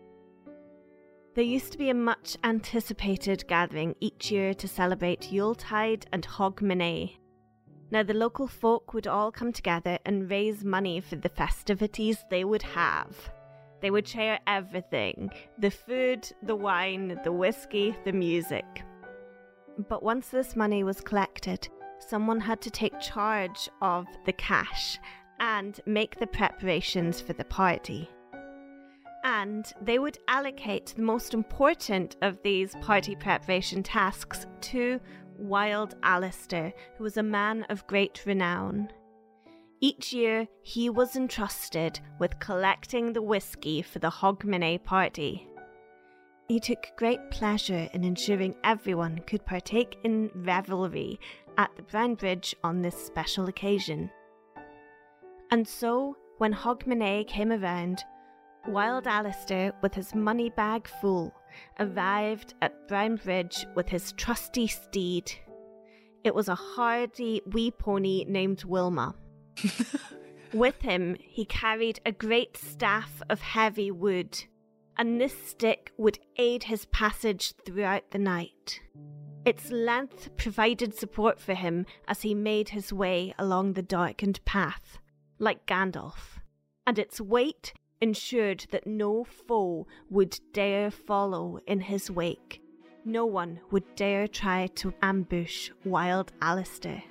There 1.35 1.43
used 1.43 1.71
to 1.71 1.79
be 1.79 1.89
a 1.89 1.95
much 1.95 2.37
anticipated 2.43 3.47
gathering 3.47 3.95
each 3.99 4.29
year 4.29 4.53
to 4.53 4.67
celebrate 4.67 5.31
Yuletide 5.31 6.05
and 6.13 6.23
Hogmanay. 6.23 7.17
Now, 7.89 8.03
the 8.03 8.13
local 8.13 8.47
folk 8.47 8.93
would 8.93 9.07
all 9.07 9.31
come 9.31 9.51
together 9.51 9.97
and 10.05 10.29
raise 10.29 10.63
money 10.63 10.99
for 10.99 11.15
the 11.15 11.29
festivities 11.29 12.23
they 12.29 12.43
would 12.43 12.61
have. 12.61 13.31
They 13.81 13.89
would 13.89 14.07
share 14.07 14.39
everything 14.45 15.31
the 15.57 15.71
food, 15.71 16.31
the 16.43 16.55
wine, 16.55 17.19
the 17.23 17.31
whiskey, 17.31 17.95
the 18.05 18.13
music. 18.13 18.83
But 19.89 20.03
once 20.03 20.27
this 20.27 20.55
money 20.55 20.83
was 20.83 21.01
collected, 21.01 21.67
someone 21.97 22.41
had 22.41 22.61
to 22.61 22.69
take 22.69 22.99
charge 22.99 23.69
of 23.81 24.05
the 24.27 24.33
cash 24.33 24.99
and 25.39 25.79
make 25.87 26.19
the 26.19 26.27
preparations 26.27 27.19
for 27.19 27.33
the 27.33 27.45
party. 27.45 28.07
And 29.23 29.71
they 29.81 29.99
would 29.99 30.17
allocate 30.27 30.93
the 30.95 31.01
most 31.01 31.33
important 31.33 32.17
of 32.21 32.41
these 32.43 32.75
party 32.81 33.15
preparation 33.15 33.81
tasks 33.81 34.45
to 34.61 34.99
Wild 35.37 35.95
Alistair, 36.03 36.73
who 36.97 37.03
was 37.03 37.17
a 37.17 37.23
man 37.23 37.63
of 37.69 37.87
great 37.87 38.25
renown. 38.25 38.89
Each 39.79 40.13
year, 40.13 40.47
he 40.61 40.89
was 40.89 41.15
entrusted 41.15 41.99
with 42.19 42.39
collecting 42.39 43.11
the 43.11 43.21
whiskey 43.21 43.81
for 43.81 43.99
the 43.99 44.09
Hogmanay 44.09 44.83
party. 44.83 45.47
He 46.47 46.59
took 46.59 46.85
great 46.97 47.31
pleasure 47.31 47.89
in 47.93 48.03
ensuring 48.03 48.55
everyone 48.63 49.19
could 49.25 49.45
partake 49.45 49.97
in 50.03 50.29
revelry 50.35 51.19
at 51.57 51.75
the 51.75 51.83
Brown 51.83 52.15
Bridge 52.15 52.55
on 52.63 52.81
this 52.81 52.95
special 52.95 53.47
occasion. 53.47 54.09
And 55.51 55.67
so, 55.67 56.17
When 56.39 56.53
Hogmanay 56.53 57.27
came 57.27 57.51
around, 57.51 58.03
Wild 58.67 59.07
Alistair, 59.07 59.73
with 59.81 59.93
his 59.93 60.15
money 60.15 60.49
bag 60.49 60.87
full, 60.87 61.33
arrived 61.79 62.53
at 62.61 62.87
Brown 62.87 63.17
Bridge 63.17 63.65
with 63.75 63.89
his 63.89 64.13
trusty 64.13 64.67
steed. 64.67 65.31
It 66.23 66.33
was 66.33 66.47
a 66.47 66.55
hardy 66.55 67.41
wee 67.45 67.71
pony 67.71 68.23
named 68.25 68.63
Wilma. 68.63 69.15
with 70.53 70.81
him, 70.81 71.17
he 71.19 71.43
carried 71.43 71.99
a 72.05 72.13
great 72.13 72.55
staff 72.55 73.21
of 73.29 73.41
heavy 73.41 73.91
wood, 73.91 74.45
and 74.97 75.19
this 75.19 75.37
stick 75.49 75.91
would 75.97 76.19
aid 76.37 76.63
his 76.63 76.85
passage 76.85 77.53
throughout 77.65 78.11
the 78.11 78.19
night. 78.19 78.79
Its 79.43 79.71
length 79.71 80.37
provided 80.37 80.93
support 80.93 81.41
for 81.41 81.53
him 81.53 81.85
as 82.07 82.21
he 82.21 82.33
made 82.33 82.69
his 82.69 82.93
way 82.93 83.35
along 83.37 83.73
the 83.73 83.81
darkened 83.81 84.43
path, 84.45 84.99
like 85.37 85.65
Gandalf, 85.65 86.39
and 86.87 86.97
its 86.97 87.19
weight 87.19 87.73
ensured 88.03 88.65
that 88.71 88.85
no 88.85 89.23
foe 89.23 89.87
would 90.09 90.37
dare 90.51 90.91
follow 90.91 91.57
in 91.65 91.79
his 91.79 92.11
wake. 92.11 92.61
No 93.05 93.25
one 93.25 93.61
would 93.71 93.95
dare 93.95 94.27
try 94.27 94.67
to 94.75 94.93
ambush 95.01 95.71
Wild 95.85 96.33
Alistair. 96.41 97.01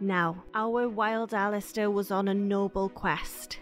Now, 0.00 0.44
our 0.54 0.88
Wild 0.88 1.34
Alistair 1.34 1.90
was 1.90 2.10
on 2.10 2.28
a 2.28 2.34
noble 2.34 2.88
quest. 2.88 3.58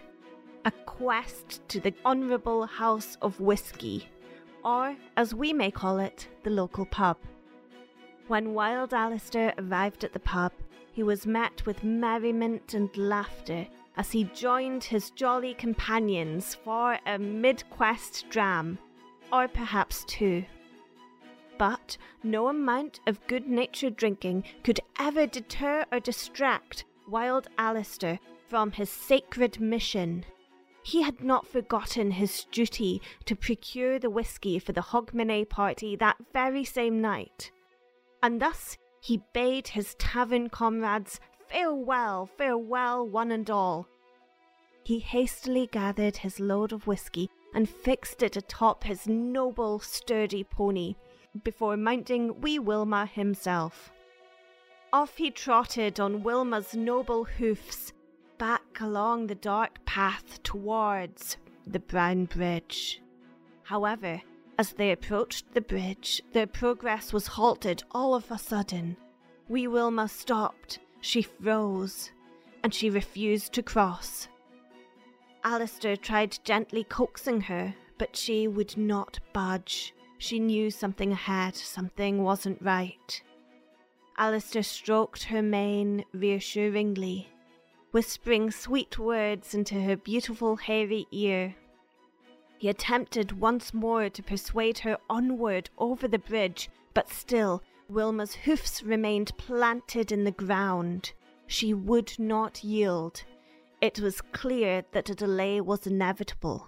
A 0.63 0.71
quest 0.71 1.61
to 1.67 1.81
the 1.81 1.93
Honourable 2.05 2.65
House 2.65 3.17
of 3.21 3.41
Whisky, 3.41 4.07
or 4.63 4.95
as 5.17 5.35
we 5.35 5.51
may 5.51 5.71
call 5.71 5.99
it, 5.99 6.29
the 6.43 6.51
local 6.51 6.85
pub. 6.85 7.17
When 8.27 8.53
Wild 8.53 8.93
Alistair 8.93 9.53
arrived 9.57 10.05
at 10.05 10.13
the 10.13 10.19
pub, 10.19 10.53
he 10.93 11.03
was 11.03 11.27
met 11.27 11.65
with 11.65 11.83
merriment 11.83 12.73
and 12.73 12.89
laughter 12.95 13.67
as 13.95 14.11
he 14.11 14.23
joined 14.25 14.83
his 14.83 15.11
jolly 15.11 15.53
companions 15.53 16.55
for 16.55 16.97
a 17.05 17.17
mid 17.19 17.63
quest 17.69 18.25
dram, 18.29 18.79
or 19.31 19.47
perhaps 19.47 20.03
two. 20.05 20.45
But 21.57 21.97
no 22.23 22.47
amount 22.47 22.99
of 23.05 23.25
good 23.27 23.47
natured 23.47 23.95
drinking 23.95 24.45
could 24.63 24.79
ever 24.99 25.27
deter 25.27 25.85
or 25.91 25.99
distract 25.99 26.85
Wild 27.07 27.47
Alistair 27.57 28.19
from 28.47 28.71
his 28.71 28.89
sacred 28.89 29.59
mission. 29.59 30.25
He 30.83 31.01
had 31.01 31.23
not 31.23 31.47
forgotten 31.47 32.11
his 32.11 32.45
duty 32.51 33.01
to 33.25 33.35
procure 33.35 33.99
the 33.99 34.09
whisky 34.09 34.59
for 34.59 34.73
the 34.73 34.81
Hogmanay 34.81 35.47
party 35.49 35.95
that 35.95 36.17
very 36.33 36.65
same 36.65 37.01
night. 37.01 37.51
And 38.21 38.41
thus 38.41 38.77
he 39.01 39.21
bade 39.33 39.69
his 39.69 39.95
tavern 39.95 40.49
comrades 40.49 41.19
farewell, 41.53 42.25
farewell, 42.25 43.07
one 43.07 43.31
and 43.31 43.49
all. 43.49 43.87
He 44.83 44.99
hastily 44.99 45.67
gathered 45.71 46.17
his 46.17 46.39
load 46.39 46.73
of 46.73 46.87
whisky 46.87 47.29
and 47.53 47.69
fixed 47.69 48.23
it 48.23 48.35
atop 48.35 48.83
his 48.83 49.07
noble, 49.07 49.79
sturdy 49.79 50.43
pony 50.43 50.95
before 51.43 51.77
mounting 51.77 52.41
wee 52.41 52.59
Wilma 52.59 53.05
himself. 53.05 53.91
Off 54.91 55.17
he 55.17 55.29
trotted 55.31 55.99
on 55.99 56.23
Wilma's 56.23 56.73
noble 56.73 57.23
hoofs 57.23 57.93
back 58.37 58.81
along 58.81 59.27
the 59.27 59.35
dark 59.35 59.85
path 59.85 60.41
towards 60.43 61.37
the 61.65 61.79
Brown 61.79 62.25
Bridge. 62.25 63.01
However, 63.63 64.21
as 64.57 64.73
they 64.73 64.91
approached 64.91 65.53
the 65.53 65.61
bridge, 65.61 66.21
their 66.33 66.47
progress 66.47 67.13
was 67.13 67.27
halted 67.27 67.83
all 67.91 68.13
of 68.15 68.29
a 68.29 68.37
sudden. 68.37 68.97
Wee 69.47 69.67
Wilma 69.67 70.07
stopped, 70.07 70.79
she 71.03 71.21
froze, 71.21 72.11
and 72.63 72.73
she 72.73 72.89
refused 72.89 73.51
to 73.51 73.61
cross. 73.61 74.29
Alistair 75.43 75.97
tried 75.97 76.39
gently 76.45 76.85
coaxing 76.85 77.41
her, 77.41 77.75
but 77.97 78.15
she 78.15 78.47
would 78.47 78.77
not 78.77 79.19
budge. 79.33 79.93
She 80.17 80.39
knew 80.39 80.71
something 80.71 81.11
ahead, 81.11 81.57
something 81.57 82.23
wasn't 82.23 82.61
right. 82.61 83.21
Alistair 84.17 84.63
stroked 84.63 85.23
her 85.23 85.41
mane 85.41 86.05
reassuringly, 86.13 87.27
whispering 87.91 88.49
sweet 88.49 88.97
words 88.97 89.53
into 89.53 89.81
her 89.81 89.97
beautiful 89.97 90.55
hairy 90.55 91.05
ear. 91.11 91.53
He 92.59 92.69
attempted 92.69 93.41
once 93.41 93.73
more 93.73 94.07
to 94.07 94.23
persuade 94.23 94.79
her 94.79 94.97
onward 95.09 95.69
over 95.77 96.07
the 96.07 96.19
bridge, 96.19 96.69
but 96.93 97.09
still 97.09 97.61
Wilma's 97.93 98.33
hoofs 98.33 98.81
remained 98.81 99.37
planted 99.37 100.11
in 100.11 100.23
the 100.23 100.31
ground. 100.31 101.13
She 101.45 101.75
would 101.75 102.17
not 102.17 102.63
yield. 102.63 103.23
It 103.81 103.99
was 103.99 104.19
clear 104.19 104.83
that 104.93 105.11
a 105.11 105.15
delay 105.15 105.61
was 105.61 105.85
inevitable. 105.85 106.67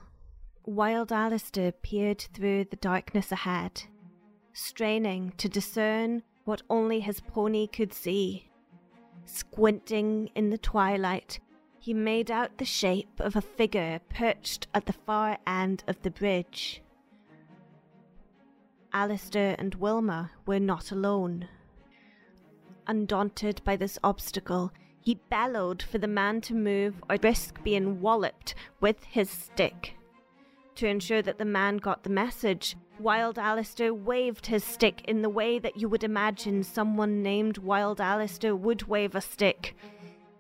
Wild 0.66 1.12
Alistair 1.12 1.72
peered 1.72 2.22
through 2.22 2.66
the 2.66 2.76
darkness 2.76 3.32
ahead, 3.32 3.84
straining 4.54 5.34
to 5.38 5.50
discern 5.50 6.22
what 6.44 6.62
only 6.70 7.00
his 7.00 7.22
pony 7.22 7.66
could 7.66 7.94
see. 7.94 8.52
Squinting 9.26 10.30
in 10.36 10.52
the 10.52 10.58
twilight, 10.60 11.40
he 11.80 11.94
made 11.94 12.30
out 12.30 12.58
the 12.58 12.66
shape 12.66 13.20
of 13.20 13.36
a 13.36 13.42
figure 13.42 14.00
perched 14.10 14.68
at 14.76 14.86
the 14.86 14.94
far 14.94 15.40
end 15.48 15.84
of 15.88 16.00
the 16.04 16.12
bridge. 16.12 16.84
Alistair 18.96 19.58
and 19.60 19.76
Wilma 19.76 20.32
were 20.46 20.58
not 20.58 20.90
alone. 20.90 21.50
Undaunted 22.88 23.62
by 23.66 23.76
this 23.76 24.00
obstacle, 24.06 24.72
he 25.02 25.20
bellowed 25.30 25.84
for 25.84 25.98
the 25.98 26.08
man 26.08 26.40
to 26.40 26.56
move 26.56 27.04
or 27.10 27.18
risk 27.22 27.62
being 27.62 28.00
walloped 28.00 28.56
with 28.80 29.04
his 29.04 29.30
stick. 29.30 29.96
To 30.76 30.88
ensure 30.88 31.22
that 31.24 31.38
the 31.38 31.44
man 31.44 31.76
got 31.76 32.04
the 32.04 32.10
message, 32.10 32.78
Wild 32.98 33.38
Alistair 33.38 33.94
waved 33.94 34.46
his 34.46 34.64
stick 34.64 35.02
in 35.10 35.22
the 35.22 35.30
way 35.30 35.60
that 35.60 35.76
you 35.76 35.90
would 35.90 36.06
imagine 36.06 36.64
someone 36.64 37.22
named 37.22 37.58
Wild 37.58 38.00
Alistair 38.00 38.56
would 38.56 38.84
wave 38.84 39.14
a 39.14 39.20
stick, 39.20 39.76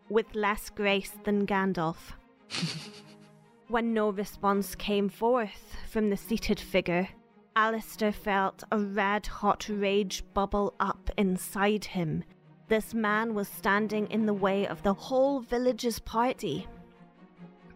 with 0.08 0.34
less 0.34 0.70
grace 0.70 1.12
than 1.26 1.46
Gandalf. 1.46 2.14
when 3.68 3.94
no 3.94 4.12
response 4.12 4.76
came 4.76 5.10
forth 5.10 5.76
from 5.90 6.10
the 6.10 6.16
seated 6.16 6.60
figure, 6.60 7.10
Alistair 7.56 8.12
felt 8.12 8.64
a 8.72 8.78
red 8.78 9.26
hot 9.28 9.70
rage 9.70 10.24
bubble 10.34 10.74
up 10.80 11.10
inside 11.18 11.86
him 11.86 12.24
this 12.68 12.96
man 12.96 13.36
was 13.36 13.48
standing 13.48 14.08
in 14.08 14.26
the 14.26 14.34
way 14.34 14.66
of 14.66 14.82
the 14.82 14.94
whole 14.94 15.40
village's 15.42 16.00
party. 16.00 16.68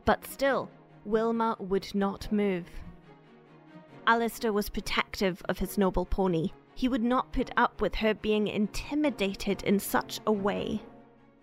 But 0.03 0.25
still, 0.25 0.69
Wilma 1.05 1.55
would 1.59 1.93
not 1.93 2.31
move. 2.31 2.65
Alistair 4.07 4.51
was 4.51 4.69
protective 4.69 5.43
of 5.47 5.59
his 5.59 5.77
noble 5.77 6.05
pony. 6.05 6.49
He 6.73 6.87
would 6.87 7.03
not 7.03 7.31
put 7.31 7.51
up 7.55 7.81
with 7.81 7.95
her 7.95 8.15
being 8.15 8.47
intimidated 8.47 9.61
in 9.63 9.79
such 9.79 10.19
a 10.25 10.31
way. 10.31 10.81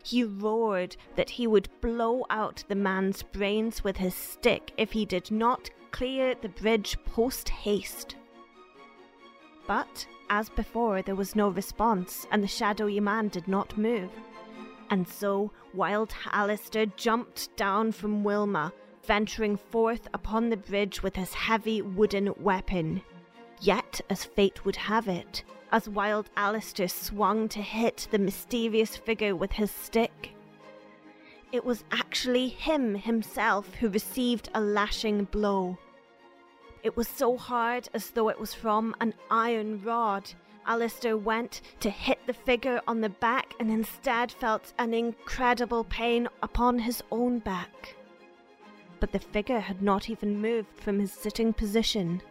He 0.03 0.25
roared 0.25 0.97
that 1.15 1.31
he 1.31 1.47
would 1.47 1.69
blow 1.81 2.25
out 2.31 2.65
the 2.67 2.75
man's 2.75 3.23
brains 3.23 3.85
with 3.85 3.97
his 3.99 4.15
stick 4.15 4.73
if 4.77 4.91
he 4.91 5.05
did 5.05 5.31
not 5.31 5.71
clear 5.93 6.35
the 6.35 6.49
bridge 6.49 6.97
post 7.05 7.49
haste. 7.49 8.16
But 9.67 10.07
as 10.31 10.49
before, 10.49 11.03
there 11.03 11.15
was 11.15 11.37
no 11.37 11.49
response, 11.49 12.27
and 12.31 12.43
the 12.43 12.49
shadowy 12.49 13.01
man 13.01 13.29
did 13.29 13.49
not 13.49 13.77
move. 13.77 14.11
And 14.91 15.07
so 15.07 15.51
Wild 15.75 16.15
Alistair 16.33 16.87
jumped 16.87 17.55
down 17.57 17.93
from 17.93 18.25
Wilma, 18.25 18.73
venturing 19.05 19.57
forth 19.57 20.09
upon 20.15 20.49
the 20.49 20.57
bridge 20.57 21.03
with 21.03 21.17
his 21.17 21.35
heavy 21.35 21.83
wooden 21.83 22.33
weapon. 22.39 23.03
Yet, 23.61 24.01
as 24.11 24.25
fate 24.25 24.65
would 24.65 24.77
have 24.77 25.09
it, 25.09 25.45
as 25.73 25.89
Wild 25.89 26.31
Alistair 26.37 26.89
swung 26.89 27.49
to 27.49 27.61
hit 27.61 28.09
the 28.11 28.19
mysterious 28.19 28.97
figure 28.97 29.35
with 29.35 29.53
his 29.53 29.71
stick, 29.71 30.31
it 31.53 31.65
was 31.65 31.85
actually 31.91 32.49
him 32.49 32.97
himself 32.97 33.75
who 33.77 33.89
received 33.89 34.49
a 34.55 34.61
lashing 34.61 35.25
blow. 35.25 35.79
It 36.87 36.97
was 36.97 37.09
so 37.09 37.37
hard 37.37 37.89
as 37.95 38.11
though 38.11 38.29
it 38.29 38.39
was 38.39 38.55
from 38.55 38.95
an 39.01 39.13
iron 39.29 39.83
rod. 39.83 40.31
Alistair 40.65 41.17
went 41.17 41.61
to 41.81 41.91
hit 41.91 42.21
the 42.29 42.33
figure 42.33 42.81
on 42.87 43.01
the 43.01 43.09
back 43.09 43.55
and 43.59 43.73
instead 43.73 44.31
felt 44.31 44.73
an 44.79 44.95
incredible 44.95 45.83
pain 45.83 46.29
upon 46.45 46.79
his 46.79 47.03
own 47.11 47.41
back. 47.41 47.97
But 49.01 49.11
the 49.11 49.19
figure 49.19 49.59
had 49.59 49.83
not 49.83 50.09
even 50.09 50.41
moved 50.41 50.69
from 50.79 51.01
his 51.01 51.11
sitting 51.11 51.53
position. 51.53 52.23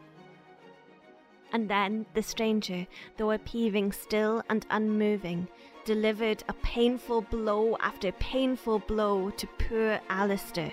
And 1.51 1.69
then 1.69 2.05
the 2.13 2.23
stranger, 2.23 2.87
though 3.17 3.31
appearing 3.31 3.91
still 3.91 4.41
and 4.47 4.65
unmoving, 4.69 5.49
delivered 5.83 6.45
a 6.47 6.53
painful 6.53 7.23
blow 7.23 7.75
after 7.81 8.13
painful 8.13 8.79
blow 8.79 9.31
to 9.31 9.47
poor 9.59 9.99
Alistair 10.07 10.71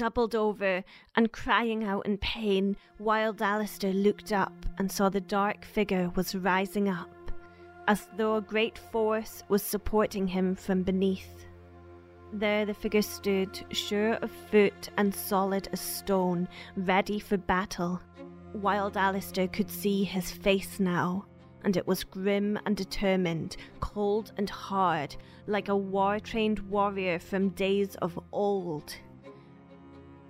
doubled 0.00 0.34
over 0.34 0.82
and 1.14 1.30
crying 1.30 1.84
out 1.84 2.06
in 2.06 2.16
pain, 2.16 2.74
Wild 2.98 3.42
Alistair 3.42 3.92
looked 3.92 4.32
up 4.32 4.54
and 4.78 4.90
saw 4.90 5.10
the 5.10 5.20
dark 5.20 5.62
figure 5.62 6.10
was 6.14 6.34
rising 6.34 6.88
up, 6.88 7.30
as 7.86 8.08
though 8.16 8.36
a 8.36 8.40
great 8.40 8.78
force 8.78 9.42
was 9.50 9.62
supporting 9.62 10.26
him 10.26 10.54
from 10.54 10.82
beneath. 10.82 11.44
There 12.32 12.64
the 12.64 12.72
figure 12.72 13.02
stood, 13.02 13.62
sure 13.72 14.14
of 14.14 14.30
foot 14.50 14.88
and 14.96 15.14
solid 15.14 15.68
as 15.70 15.82
stone, 15.82 16.48
ready 16.76 17.18
for 17.18 17.36
battle. 17.36 18.00
Wild 18.54 18.96
Alistair 18.96 19.48
could 19.48 19.68
see 19.68 20.04
his 20.04 20.30
face 20.30 20.80
now, 20.80 21.26
and 21.62 21.76
it 21.76 21.86
was 21.86 22.04
grim 22.04 22.58
and 22.64 22.74
determined, 22.74 23.58
cold 23.80 24.32
and 24.38 24.48
hard, 24.48 25.14
like 25.46 25.68
a 25.68 25.76
war 25.76 26.18
trained 26.18 26.60
warrior 26.70 27.18
from 27.18 27.50
days 27.50 27.96
of 27.96 28.18
old. 28.32 28.94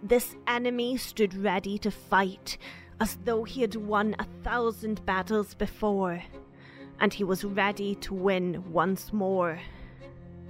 This 0.03 0.35
enemy 0.47 0.97
stood 0.97 1.35
ready 1.35 1.77
to 1.79 1.91
fight, 1.91 2.57
as 3.01 3.19
though 3.25 3.45
he 3.45 3.61
had 3.61 3.77
won 3.77 4.17
a 4.19 4.25
thousand 4.43 5.05
battles 5.05 5.53
before, 5.55 6.23
and 6.99 7.13
he 7.13 7.23
was 7.23 7.45
ready 7.45 7.95
to 7.97 8.15
win 8.15 8.73
once 8.73 9.13
more. 9.13 9.61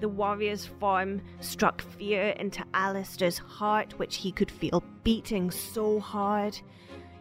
The 0.01 0.09
warrior's 0.09 0.67
form 0.67 1.21
struck 1.41 1.83
fear 1.83 2.29
into 2.29 2.65
Alistair's 2.73 3.39
heart, 3.39 3.99
which 3.99 4.17
he 4.17 4.31
could 4.31 4.53
feel 4.53 4.85
beating 5.03 5.51
so 5.51 5.99
hard. 5.99 6.57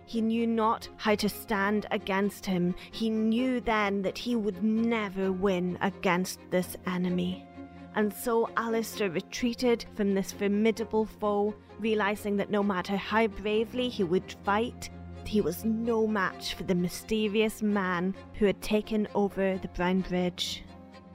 He 0.05 0.21
knew 0.21 0.45
not 0.45 0.87
how 0.97 1.15
to 1.15 1.29
stand 1.29 1.87
against 1.89 2.45
him. 2.45 2.75
He 2.91 3.09
knew 3.09 3.59
then 3.59 4.03
that 4.03 4.19
he 4.19 4.35
would 4.35 4.63
never 4.63 5.31
win 5.31 5.79
against 5.81 6.39
this 6.51 6.77
enemy. 6.85 7.48
And 7.95 8.13
so 8.13 8.49
Alistair 8.55 9.09
retreated 9.09 9.85
from 9.95 10.13
this 10.13 10.31
formidable 10.31 11.05
foe, 11.05 11.55
realizing 11.79 12.37
that 12.37 12.51
no 12.51 12.63
matter 12.63 12.95
how 12.95 13.27
bravely 13.27 13.89
he 13.89 14.03
would 14.03 14.35
fight, 14.43 14.89
he 15.25 15.41
was 15.41 15.63
no 15.63 16.07
match 16.07 16.55
for 16.55 16.63
the 16.63 16.75
mysterious 16.75 17.61
man 17.61 18.15
who 18.35 18.45
had 18.45 18.61
taken 18.61 19.07
over 19.13 19.57
the 19.57 19.67
Brown 19.69 20.01
Bridge. 20.01 20.63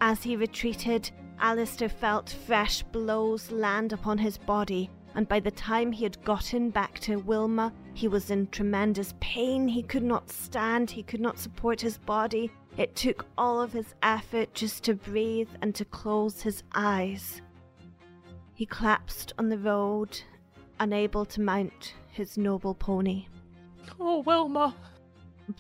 As 0.01 0.23
he 0.23 0.37
retreated, 0.37 1.11
Alistair 1.41 1.89
felt 1.89 2.37
fresh 2.47 2.83
blows 2.83 3.51
land 3.51 3.93
upon 3.93 4.19
his 4.19 4.39
body, 4.39 4.89
and 5.17 5.29
by 5.29 5.41
the 5.41 5.51
time 5.51 5.91
he 5.91 6.05
had 6.05 6.23
gotten 6.25 6.71
back 6.71 6.99
to 7.01 7.17
Wilma, 7.17 7.73
he 7.95 8.09
was 8.09 8.31
in 8.31 8.47
tremendous 8.49 9.15
pain. 9.21 9.67
He 9.67 9.83
could 9.83 10.03
not 10.03 10.31
stand, 10.31 10.91
he 10.91 11.03
could 11.03 11.21
not 11.21 11.39
support 11.39 11.81
his 11.81 11.99
body. 11.99 12.51
It 12.77 12.97
took 12.97 13.27
all 13.39 13.61
of 13.61 13.73
his 13.73 13.95
effort 14.03 14.53
just 14.53 14.83
to 14.85 14.95
breathe 14.95 15.51
and 15.63 15.75
to 15.77 15.85
close 15.85 16.43
his 16.43 16.65
eyes. 16.75 17.41
He 18.55 18.67
collapsed 18.67 19.33
on 19.39 19.49
the 19.49 19.59
road, 19.59 20.21
unable 20.81 21.25
to 21.27 21.41
mount 21.41 21.95
his 22.11 22.37
noble 22.37 22.75
pony. 22.75 23.27
Oh, 24.01 24.21
Wilma! 24.21 24.75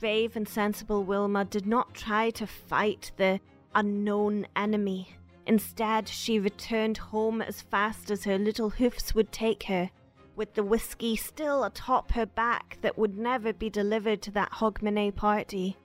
Brave 0.00 0.34
and 0.34 0.48
sensible 0.48 1.04
Wilma 1.04 1.44
did 1.44 1.66
not 1.66 1.94
try 1.94 2.30
to 2.30 2.46
fight 2.46 3.12
the 3.16 3.38
unknown 3.74 4.46
enemy. 4.56 5.16
Instead, 5.46 6.08
she 6.08 6.38
returned 6.38 6.96
home 6.96 7.42
as 7.42 7.60
fast 7.60 8.10
as 8.10 8.24
her 8.24 8.38
little 8.38 8.70
hoofs 8.70 9.14
would 9.14 9.30
take 9.30 9.64
her, 9.64 9.90
with 10.34 10.54
the 10.54 10.64
whisky 10.64 11.14
still 11.14 11.64
atop 11.64 12.12
her 12.12 12.26
back 12.26 12.78
that 12.80 12.98
would 12.98 13.16
never 13.16 13.52
be 13.52 13.70
delivered 13.70 14.22
to 14.22 14.30
that 14.32 14.50
Hogmanay 14.52 15.14
party. 15.14 15.76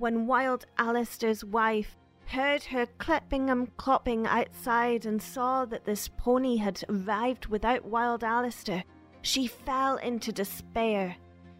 When 0.00 0.26
Wild 0.26 0.64
Alistair's 0.78 1.44
wife 1.44 1.94
heard 2.24 2.64
her 2.64 2.86
clipping 2.96 3.50
and 3.50 3.76
clopping 3.76 4.26
outside 4.26 5.04
and 5.04 5.20
saw 5.20 5.66
that 5.66 5.84
this 5.84 6.08
pony 6.08 6.56
had 6.56 6.82
arrived 6.88 7.48
without 7.48 7.84
Wild 7.84 8.24
Alistair, 8.24 8.82
she 9.20 9.46
fell 9.46 9.98
into 9.98 10.32
despair. 10.32 11.16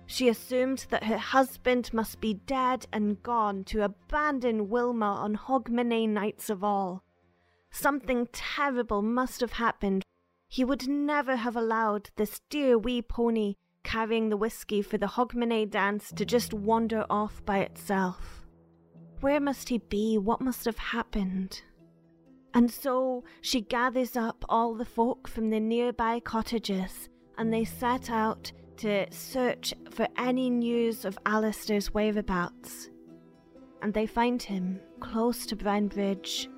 She 0.07 0.31
assumed 0.31 0.87
that 0.89 1.05
her 1.05 1.19
husband 1.19 1.93
must 1.93 2.19
be 2.23 2.33
dead 2.33 2.87
and 2.95 3.23
gone 3.23 3.63
to 3.65 3.85
abandon 3.85 4.71
Wilma 4.71 5.05
on 5.21 5.35
Hogmanay 5.35 6.07
nights 6.07 6.49
of 6.49 6.65
all. 6.65 7.05
Something 7.71 8.27
terrible 8.33 9.03
must 9.03 9.43
have 9.43 9.53
happened. 9.53 10.03
He 10.49 10.65
would 10.65 10.89
never 10.89 11.37
have 11.37 11.57
allowed 11.57 12.09
this 12.17 12.41
dear 12.49 12.79
wee 12.79 13.03
pony 13.03 13.57
carrying 13.83 14.29
the 14.29 14.37
whisky 14.37 14.83
for 14.83 14.99
the 14.99 15.07
Hogmanay 15.07 15.71
dance 15.71 16.13
to 16.17 16.25
just 16.25 16.53
wander 16.53 17.05
off 17.11 17.45
by 17.45 17.59
itself. 17.59 18.47
Where 19.21 19.41
must 19.41 19.69
he 19.69 19.79
be? 19.79 20.17
What 20.19 20.41
must 20.41 20.65
have 20.65 20.79
happened? 20.79 21.63
And 22.55 22.71
so 22.71 23.25
she 23.41 23.61
gathers 23.61 24.17
up 24.17 24.45
all 24.49 24.75
the 24.75 24.85
folk 24.85 25.29
from 25.29 25.51
the 25.51 25.61
nearby 25.61 26.21
cottages, 26.21 27.09
and 27.39 27.53
they 27.53 27.65
set 27.65 28.11
out 28.11 28.53
to 28.79 29.07
search 29.13 29.75
for 29.91 30.09
any 30.17 30.51
news 30.51 31.05
of 31.05 31.19
Alistair's 31.27 31.93
whereabouts. 31.93 32.89
And 33.83 33.93
they 33.95 34.07
find 34.07 34.43
him 34.43 34.81
close 35.01 35.47
to 35.47 35.57
Brown 35.57 35.89
Bridge. 35.89 36.49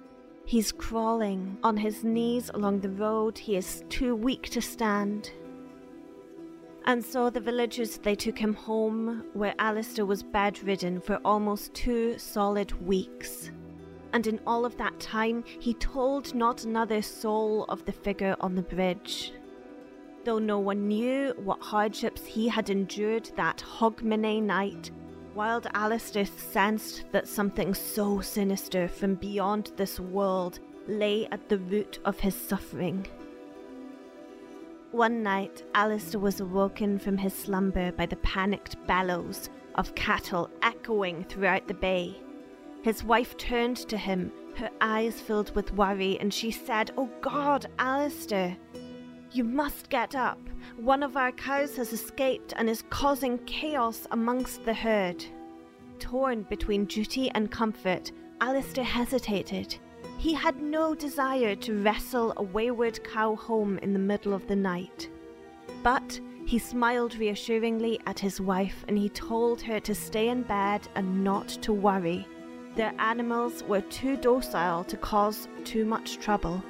He's 0.45 0.73
crawling 0.73 1.59
on 1.63 1.77
his 1.77 2.05
knees 2.05 2.51
along 2.55 2.81
the 2.81 2.91
road. 2.91 3.39
He 3.39 3.57
is 3.57 3.85
too 3.89 4.15
weak 4.17 4.45
to 4.51 4.63
stand. 4.63 5.31
And 6.85 7.05
so 7.05 7.31
the 7.31 7.41
villagers 7.41 7.99
they 7.99 8.15
took 8.17 8.39
him 8.39 8.55
home 8.55 9.25
where 9.35 9.55
Alistair 9.59 10.05
was 10.05 10.23
bedridden 10.23 11.01
for 11.01 11.21
almost 11.25 11.75
two 11.75 12.19
solid 12.19 12.73
weeks. 12.87 13.51
And 14.13 14.27
in 14.27 14.41
all 14.47 14.65
of 14.65 14.77
that 14.79 14.99
time 14.99 15.45
he 15.47 15.75
told 15.75 16.35
not 16.35 16.65
another 16.65 17.01
soul 17.01 17.65
of 17.69 17.85
the 17.85 17.93
figure 17.93 18.37
on 18.41 18.55
the 18.55 18.63
bridge. 18.63 19.33
Though 20.25 20.39
no 20.39 20.59
one 20.59 20.89
knew 20.89 21.35
what 21.37 21.61
hardships 21.61 22.25
he 22.25 22.49
had 22.49 22.69
endured 22.69 23.31
that 23.37 23.59
Hogmanay 23.59 24.43
night, 24.43 24.91
Wild 25.35 25.67
Alistair 25.75 26.27
sensed 26.27 27.05
that 27.13 27.27
something 27.27 27.75
so 27.75 28.21
sinister 28.21 28.87
from 28.87 29.15
beyond 29.15 29.73
this 29.77 29.99
world 29.99 30.61
lay 30.87 31.27
at 31.31 31.49
the 31.49 31.59
root 31.59 32.01
of 32.05 32.21
his 32.21 32.35
suffering. 32.35 33.07
One 34.93 35.23
night, 35.23 35.65
Alistair 35.75 36.21
was 36.21 36.41
awoken 36.41 36.99
from 36.99 37.17
his 37.17 37.33
slumber 37.33 37.93
by 37.93 38.05
the 38.05 38.17
panicked 38.17 38.77
bellows 38.87 39.49
of 39.77 39.95
cattle 39.95 40.51
echoing 40.61 41.25
throughout 41.25 41.67
the 41.67 41.73
bay. 41.73 42.21
His 42.83 43.03
wife 43.03 43.39
turned 43.39 43.79
to 43.89 43.97
him, 43.97 44.31
her 44.57 44.69
eyes 44.83 45.19
filled 45.19 45.55
with 45.57 45.73
worry, 45.73 46.19
and 46.21 46.33
she 46.33 46.51
said, 46.51 46.91
Oh 46.99 47.09
God, 47.23 47.65
Alistair, 47.79 48.55
you 49.31 49.45
must 49.45 49.89
get 49.89 50.15
up. 50.15 50.39
One 50.77 51.03
of 51.03 51.17
our 51.17 51.33
cows 51.33 51.75
has 51.77 51.95
escaped 51.95 52.53
and 52.59 52.69
is 52.69 52.85
causing 52.91 53.39
chaos 53.47 54.07
amongst 54.11 54.67
the 54.67 54.75
herd. 54.75 55.25
Torn 56.01 56.43
between 56.43 56.85
duty 56.85 57.31
and 57.31 57.51
comfort, 57.51 58.13
Alistair 58.43 58.85
hesitated. 58.85 59.75
He 60.23 60.35
had 60.35 60.63
no 60.63 60.95
desire 60.95 61.57
to 61.57 61.83
wrestle 61.83 62.33
a 62.37 62.45
wayward 62.45 63.03
cow 63.03 63.35
home 63.35 63.79
in 63.79 63.93
the 63.93 63.99
middle 63.99 64.33
of 64.33 64.47
the 64.47 64.55
night. 64.55 65.09
But 65.83 66.21
he 66.47 66.61
smiled 66.61 67.17
reassuringly 67.17 67.99
at 68.07 68.21
his 68.21 68.41
wife 68.41 68.85
and 68.87 68.97
he 68.97 69.09
told 69.09 69.61
her 69.63 69.81
to 69.81 69.97
stay 69.97 70.29
in 70.29 70.45
bed 70.45 70.87
and 70.95 71.25
not 71.25 71.49
to 71.63 71.73
worry. 71.73 72.25
Their 72.77 72.95
animals 73.01 73.65
were 73.65 73.81
too 73.81 74.17
docile 74.17 74.85
to 74.85 74.97
cause 74.97 75.49
too 75.65 75.85
much 75.85 76.21
trouble. 76.21 76.63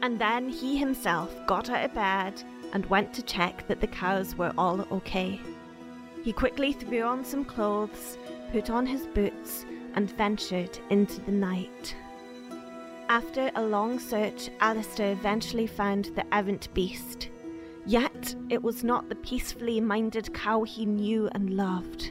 And 0.00 0.18
then 0.18 0.48
he 0.48 0.78
himself 0.78 1.30
got 1.46 1.68
out 1.68 1.84
of 1.84 1.92
bed 1.92 2.42
and 2.72 2.86
went 2.86 3.12
to 3.12 3.22
check 3.22 3.68
that 3.68 3.82
the 3.82 3.86
cows 3.86 4.34
were 4.34 4.54
all 4.56 4.80
okay. 4.90 5.38
He 6.22 6.32
quickly 6.32 6.72
threw 6.72 7.02
on 7.02 7.22
some 7.22 7.44
clothes, 7.44 8.16
put 8.50 8.70
on 8.70 8.86
his 8.86 9.06
boots, 9.08 9.66
and 9.94 10.10
ventured 10.16 10.78
into 10.88 11.20
the 11.20 11.32
night. 11.32 11.94
After 13.14 13.52
a 13.54 13.62
long 13.62 14.00
search, 14.00 14.50
Alistair 14.58 15.12
eventually 15.12 15.68
found 15.68 16.06
the 16.16 16.34
errant 16.34 16.74
beast. 16.74 17.30
Yet 17.86 18.34
it 18.50 18.60
was 18.60 18.82
not 18.82 19.08
the 19.08 19.14
peacefully 19.14 19.80
minded 19.80 20.34
cow 20.34 20.64
he 20.64 20.84
knew 20.84 21.28
and 21.30 21.56
loved. 21.56 22.10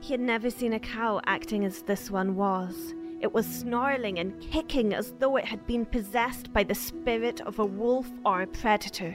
He 0.00 0.14
had 0.14 0.20
never 0.20 0.48
seen 0.48 0.72
a 0.72 0.80
cow 0.80 1.20
acting 1.26 1.66
as 1.66 1.82
this 1.82 2.10
one 2.10 2.36
was. 2.36 2.94
It 3.20 3.34
was 3.34 3.44
snarling 3.44 4.18
and 4.18 4.40
kicking 4.40 4.94
as 4.94 5.12
though 5.18 5.36
it 5.36 5.44
had 5.44 5.66
been 5.66 5.84
possessed 5.84 6.54
by 6.54 6.64
the 6.64 6.74
spirit 6.74 7.42
of 7.42 7.58
a 7.58 7.66
wolf 7.66 8.10
or 8.24 8.40
a 8.40 8.46
predator. 8.46 9.14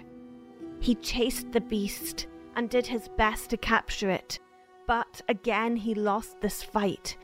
He 0.80 0.94
chased 0.94 1.52
the 1.52 1.62
beast 1.62 2.28
and 2.56 2.70
did 2.70 2.86
his 2.86 3.10
best 3.18 3.50
to 3.50 3.58
capture 3.58 4.12
it, 4.12 4.38
but 4.86 5.24
again 5.28 5.76
he 5.76 5.96
lost 5.96 6.40
this 6.40 6.62
fight. 6.62 7.18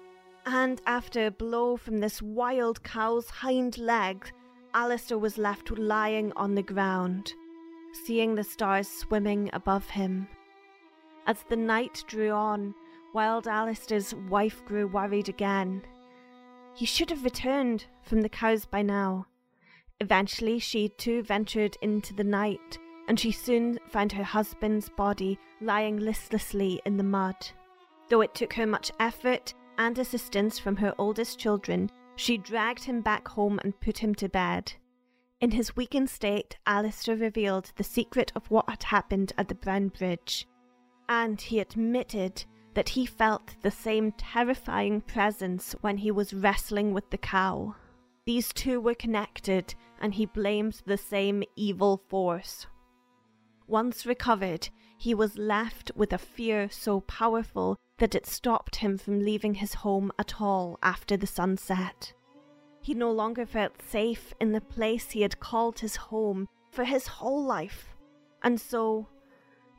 And 0.46 0.82
after 0.86 1.28
a 1.28 1.32
blow 1.32 1.78
from 1.78 2.00
this 2.00 2.22
wild 2.22 2.84
cow's 2.84 3.30
hind 3.30 3.78
leg, 3.78 4.30
Alistair 4.74 5.18
was 5.18 5.38
left 5.38 5.78
lying 5.78 6.34
on 6.36 6.56
the 6.56 6.64
ground, 6.64 7.34
seeing 8.06 8.36
the 8.36 8.44
stars 8.44 8.88
swimming 8.88 9.50
above 9.54 9.90
him. 9.90 10.28
As 11.28 11.44
the 11.48 11.56
night 11.56 12.04
drew 12.08 12.32
on, 12.32 12.76
Wild 13.14 13.48
Alistair's 13.48 14.14
wife 14.30 14.66
grew 14.66 14.88
worried 14.88 15.30
again. 15.30 15.84
He 16.74 16.86
should 16.86 17.12
have 17.12 17.24
returned 17.24 17.86
from 18.02 18.22
the 18.22 18.30
cows 18.30 18.66
by 18.66 18.82
now. 18.82 19.28
Eventually, 20.02 20.60
she 20.60 20.90
too 20.90 21.22
ventured 21.22 21.78
into 21.82 22.14
the 22.14 22.24
night, 22.24 22.80
and 23.08 23.20
she 23.20 23.32
soon 23.32 23.78
found 23.88 24.12
her 24.12 24.24
husband's 24.24 24.90
body 24.90 25.38
lying 25.62 25.98
listlessly 25.98 26.82
in 26.86 26.98
the 26.98 27.04
mud. 27.04 27.36
Though 28.10 28.22
it 28.22 28.34
took 28.34 28.54
her 28.54 28.66
much 28.66 28.92
effort 29.00 29.54
and 29.78 29.98
assistance 29.98 30.60
from 30.60 30.76
her 30.78 30.94
oldest 30.98 31.40
children, 31.40 31.90
she 32.16 32.38
dragged 32.38 32.84
him 32.84 33.02
back 33.02 33.28
home 33.28 33.60
and 33.64 33.80
put 33.80 33.98
him 33.98 34.14
to 34.16 34.30
bed. 34.30 34.74
In 35.42 35.52
his 35.52 35.76
weakened 35.76 36.10
state, 36.10 36.58
Alistair 36.66 37.16
revealed 37.16 37.72
the 37.76 37.84
secret 37.84 38.32
of 38.36 38.50
what 38.50 38.70
had 38.70 38.84
happened 38.84 39.34
at 39.38 39.48
the 39.48 39.56
Brown 39.56 39.90
Bridge, 39.90 40.48
and 41.10 41.40
he 41.42 41.60
admitted 41.60 42.46
that 42.76 42.90
he 42.90 43.06
felt 43.06 43.56
the 43.62 43.72
same 43.72 44.12
terrifying 44.14 45.02
presence 45.02 45.76
when 45.82 45.98
he 45.98 46.12
was 46.12 46.34
wrestling 46.34 46.94
with 46.94 47.10
the 47.10 47.18
cow. 47.18 47.76
These 48.26 48.54
two 48.54 48.80
were 48.80 48.96
connected, 48.96 49.76
and 50.00 50.14
he 50.14 50.26
blamed 50.26 50.82
the 50.86 50.98
same 50.98 51.44
evil 51.56 52.02
force. 52.08 52.68
Once 53.68 54.06
recovered, 54.06 54.70
he 55.04 55.14
was 55.14 55.38
left 55.38 55.92
with 55.98 56.14
a 56.14 56.18
fear 56.18 56.70
so 56.72 57.02
powerful 57.02 57.76
that 57.98 58.16
it 58.16 58.26
stopped 58.26 58.78
him 58.78 58.98
from 58.98 59.20
leaving 59.20 59.56
his 59.56 59.74
home 59.74 60.10
at 60.18 60.40
all 60.40 60.80
after 60.82 61.18
the 61.18 61.28
sunset. 61.28 62.14
He 62.82 62.94
no 62.94 63.12
longer 63.12 63.46
felt 63.46 63.82
safe 63.82 64.34
in 64.40 64.54
the 64.54 64.62
place 64.62 65.12
he 65.12 65.24
had 65.24 65.42
called 65.42 65.80
his 65.80 65.98
home 65.98 66.48
for 66.72 66.86
his 66.86 67.06
whole 67.06 67.44
life, 67.44 67.90
and 68.44 68.62
so, 68.62 69.10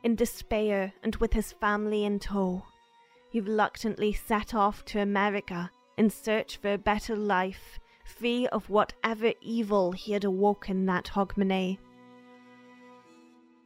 in 0.03 0.13
despair 0.15 0.93
and 1.01 1.15
with 1.15 1.33
his 1.33 1.53
family 1.53 2.05
in 2.05 2.19
tow, 2.19 2.61
he 3.31 3.39
reluctantly 3.39 4.13
set 4.13 4.53
off 4.53 4.85
to 4.85 4.99
America 4.99 5.71
in 5.97 6.11
search 6.11 6.57
for 6.57 6.73
a 6.73 6.77
better 6.77 7.15
life, 7.15 7.79
free 8.05 8.45
of 8.49 8.69
whatever 8.69 9.33
evil 9.41 9.91
he 9.91 10.11
had 10.11 10.23
awoken 10.23 10.85
that 10.85 11.05
Hogmanay. 11.15 11.79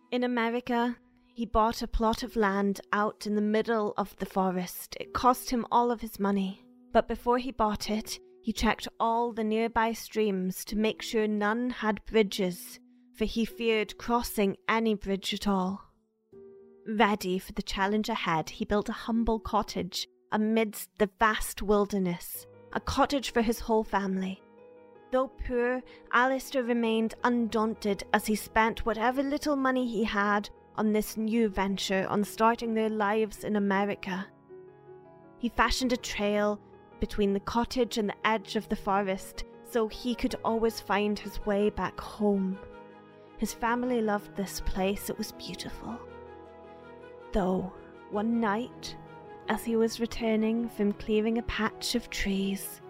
In 0.09 0.23
America, 0.23 0.95
he 1.39 1.45
bought 1.45 1.81
a 1.81 1.87
plot 1.87 2.21
of 2.21 2.35
land 2.35 2.81
out 2.91 3.25
in 3.25 3.33
the 3.33 3.41
middle 3.41 3.93
of 3.97 4.13
the 4.17 4.25
forest. 4.25 4.97
It 4.99 5.13
cost 5.13 5.49
him 5.49 5.65
all 5.71 5.89
of 5.89 6.01
his 6.01 6.19
money. 6.19 6.65
But 6.91 7.07
before 7.07 7.37
he 7.37 7.53
bought 7.53 7.89
it, 7.89 8.19
he 8.41 8.51
checked 8.51 8.89
all 8.99 9.31
the 9.31 9.45
nearby 9.45 9.93
streams 9.93 10.65
to 10.65 10.75
make 10.75 11.01
sure 11.01 11.29
none 11.29 11.69
had 11.69 12.03
bridges, 12.03 12.77
for 13.15 13.23
he 13.23 13.45
feared 13.45 13.97
crossing 13.97 14.57
any 14.67 14.95
bridge 14.95 15.33
at 15.33 15.47
all. 15.47 15.81
Ready 16.85 17.39
for 17.39 17.53
the 17.53 17.61
challenge 17.61 18.09
ahead, 18.09 18.49
he 18.49 18.65
built 18.65 18.89
a 18.89 19.03
humble 19.07 19.39
cottage 19.39 20.09
amidst 20.33 20.89
the 20.97 21.09
vast 21.19 21.61
wilderness, 21.61 22.47
a 22.73 22.81
cottage 22.81 23.31
for 23.31 23.41
his 23.41 23.61
whole 23.61 23.85
family. 23.85 24.41
Though 25.13 25.31
poor, 25.47 25.81
Alistair 26.11 26.63
remained 26.63 27.13
undaunted 27.23 28.03
as 28.11 28.25
he 28.25 28.35
spent 28.35 28.85
whatever 28.85 29.23
little 29.23 29.55
money 29.55 29.87
he 29.87 30.03
had 30.03 30.49
on 30.79 30.93
this 30.93 31.17
new 31.17 31.49
venture 31.49 32.07
on 32.09 32.23
starting 32.23 32.73
their 32.73 32.89
lives 32.89 33.43
in 33.43 33.57
America. 33.57 34.25
He 35.37 35.49
fashioned 35.49 35.91
a 35.91 35.97
trail 35.97 36.57
between 37.01 37.33
the 37.33 37.41
cottage 37.41 37.97
and 37.97 38.07
the 38.07 38.27
edge 38.27 38.55
of 38.55 38.69
the 38.69 38.77
forest 38.77 39.43
so 39.69 39.89
he 39.89 40.15
could 40.15 40.35
always 40.45 40.79
find 40.79 41.19
his 41.19 41.45
way 41.45 41.69
back 41.69 41.99
home. 41.99 42.57
His 43.37 43.53
family 43.53 44.01
loved 44.01 44.35
this 44.35 44.61
place, 44.61 45.09
it 45.09 45.17
was 45.17 45.33
beautiful. 45.33 45.99
Though, 47.33 47.73
one 48.09 48.39
night, 48.39 48.95
as 49.49 49.65
he 49.65 49.75
was 49.75 49.99
returning 49.99 50.69
from 50.69 50.93
clearing 50.93 51.39
a 51.39 51.43
patch 51.43 51.95
of 51.95 52.09
trees, 52.09 52.81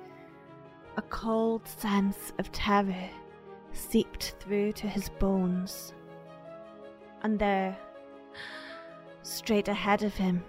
a 0.96 1.02
cold 1.02 1.68
sense 1.68 2.34
of 2.38 2.52
terror 2.52 3.10
seeped 3.72 4.36
through 4.40 4.74
to 4.74 4.88
his 4.88 5.10
bones. 5.10 5.94
And 7.22 7.38
there, 7.38 7.78
straight 9.24 9.68
ahead 9.68 10.04
of 10.04 10.16
him, 10.16 10.44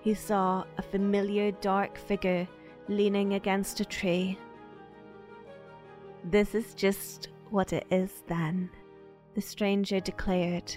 he 0.00 0.14
saw 0.14 0.64
a 0.78 0.82
familiar 0.82 1.52
dark 1.52 1.96
figure 1.96 2.46
leaning 2.88 3.34
against 3.34 3.80
a 3.80 3.84
tree. 3.84 4.38
This 6.24 6.54
is 6.54 6.74
just 6.74 7.28
what 7.50 7.72
it 7.72 7.86
is 7.90 8.22
then, 8.26 8.70
the 9.34 9.40
stranger 9.40 10.00
declared, 10.00 10.74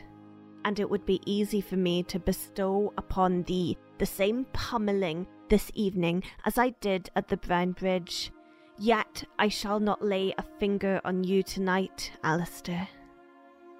and 0.63 0.79
it 0.79 0.89
would 0.89 1.05
be 1.05 1.21
easy 1.25 1.61
for 1.61 1.75
me 1.75 2.03
to 2.03 2.19
bestow 2.19 2.93
upon 2.97 3.43
thee 3.43 3.77
the 3.97 4.05
same 4.05 4.45
pummeling 4.53 5.27
this 5.49 5.71
evening 5.73 6.23
as 6.45 6.57
I 6.57 6.69
did 6.81 7.09
at 7.15 7.27
the 7.27 7.37
Brown 7.37 7.71
Bridge. 7.71 8.31
Yet 8.77 9.23
I 9.39 9.47
shall 9.47 9.79
not 9.79 10.03
lay 10.03 10.33
a 10.37 10.43
finger 10.59 10.99
on 11.05 11.23
you 11.23 11.43
tonight, 11.43 12.11
Alistair. 12.23 12.87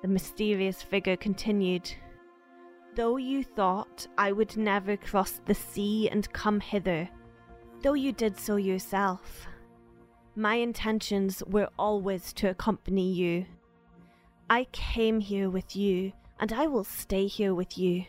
The 0.05 0.11
mysterious 0.11 0.83
figure 0.83 1.17
continued. 1.17 1.91
Though 2.93 3.17
you 3.17 3.43
thought 3.43 4.05
I 4.19 4.33
would 4.33 4.55
never 4.55 4.97
cross 4.97 5.41
the 5.47 5.55
sea 5.55 6.09
and 6.09 6.31
come 6.31 6.59
hither, 6.59 7.09
though 7.81 7.95
you 7.95 8.11
did 8.11 8.37
so 8.37 8.57
yourself, 8.57 9.47
my 10.35 10.57
intentions 10.57 11.41
were 11.47 11.69
always 11.79 12.33
to 12.33 12.51
accompany 12.51 13.13
you. 13.13 13.47
I 14.47 14.67
came 14.71 15.21
here 15.21 15.49
with 15.49 15.75
you, 15.75 16.13
and 16.39 16.53
I 16.53 16.67
will 16.67 16.83
stay 16.83 17.25
here 17.25 17.55
with 17.55 17.75
you. 17.75 18.05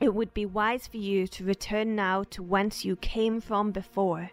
It 0.00 0.14
would 0.14 0.32
be 0.32 0.46
wise 0.46 0.86
for 0.86 0.96
you 0.96 1.26
to 1.26 1.44
return 1.44 1.94
now 1.94 2.22
to 2.30 2.42
whence 2.42 2.82
you 2.82 2.96
came 2.96 3.42
from 3.42 3.72
before, 3.72 4.30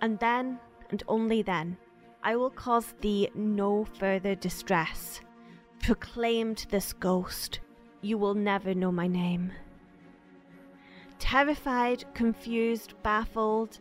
and 0.00 0.18
then, 0.20 0.58
and 0.88 1.02
only 1.06 1.42
then, 1.42 1.76
I 2.22 2.36
will 2.36 2.48
cause 2.48 2.94
thee 3.02 3.28
no 3.34 3.84
further 3.84 4.34
distress. 4.34 5.20
Proclaimed 5.82 6.66
this 6.70 6.92
ghost, 6.92 7.60
you 8.02 8.18
will 8.18 8.34
never 8.34 8.74
know 8.74 8.92
my 8.92 9.06
name. 9.06 9.52
Terrified, 11.18 12.04
confused, 12.14 12.94
baffled, 13.02 13.78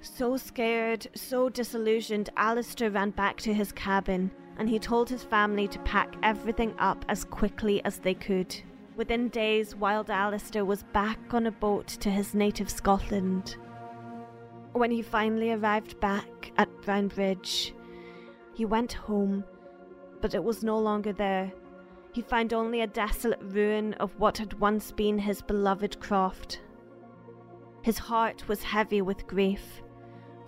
so 0.00 0.36
scared, 0.36 1.06
so 1.14 1.48
disillusioned, 1.48 2.30
Alistair 2.36 2.90
ran 2.90 3.10
back 3.10 3.36
to 3.38 3.54
his 3.54 3.70
cabin 3.72 4.30
and 4.58 4.68
he 4.68 4.78
told 4.78 5.08
his 5.08 5.22
family 5.22 5.68
to 5.68 5.78
pack 5.80 6.14
everything 6.22 6.74
up 6.78 7.04
as 7.08 7.24
quickly 7.24 7.84
as 7.84 7.98
they 7.98 8.14
could. 8.14 8.54
Within 8.96 9.28
days, 9.28 9.74
Wild 9.74 10.10
Alistair 10.10 10.64
was 10.64 10.82
back 10.92 11.18
on 11.32 11.46
a 11.46 11.52
boat 11.52 11.86
to 11.86 12.10
his 12.10 12.34
native 12.34 12.68
Scotland. 12.68 13.56
When 14.72 14.90
he 14.90 15.02
finally 15.02 15.52
arrived 15.52 15.98
back 16.00 16.52
at 16.56 16.82
Brown 16.82 17.08
Bridge, 17.08 17.74
he 18.54 18.64
went 18.64 18.92
home, 18.92 19.44
but 20.22 20.34
it 20.34 20.42
was 20.42 20.62
no 20.62 20.78
longer 20.78 21.12
there. 21.12 21.52
He 22.12 22.22
found 22.22 22.54
only 22.54 22.80
a 22.80 22.86
desolate 22.86 23.42
ruin 23.42 23.94
of 23.94 24.18
what 24.18 24.38
had 24.38 24.60
once 24.60 24.92
been 24.92 25.18
his 25.18 25.42
beloved 25.42 26.00
croft. 26.00 26.60
His 27.82 27.98
heart 27.98 28.46
was 28.48 28.62
heavy 28.62 29.02
with 29.02 29.26
grief, 29.26 29.82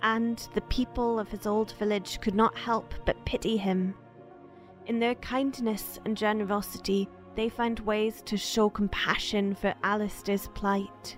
and 0.01 0.37
the 0.53 0.61
people 0.61 1.19
of 1.19 1.29
his 1.29 1.45
old 1.45 1.73
village 1.73 2.21
could 2.21 2.35
not 2.35 2.57
help 2.57 2.93
but 3.05 3.25
pity 3.25 3.57
him. 3.57 3.93
In 4.85 4.99
their 4.99 5.15
kindness 5.15 5.99
and 6.05 6.15
generosity, 6.15 7.09
they 7.35 7.49
found 7.49 7.79
ways 7.81 8.21
to 8.27 8.37
show 8.37 8.69
compassion 8.69 9.55
for 9.55 9.73
Alistair's 9.83 10.47
plight. 10.53 11.17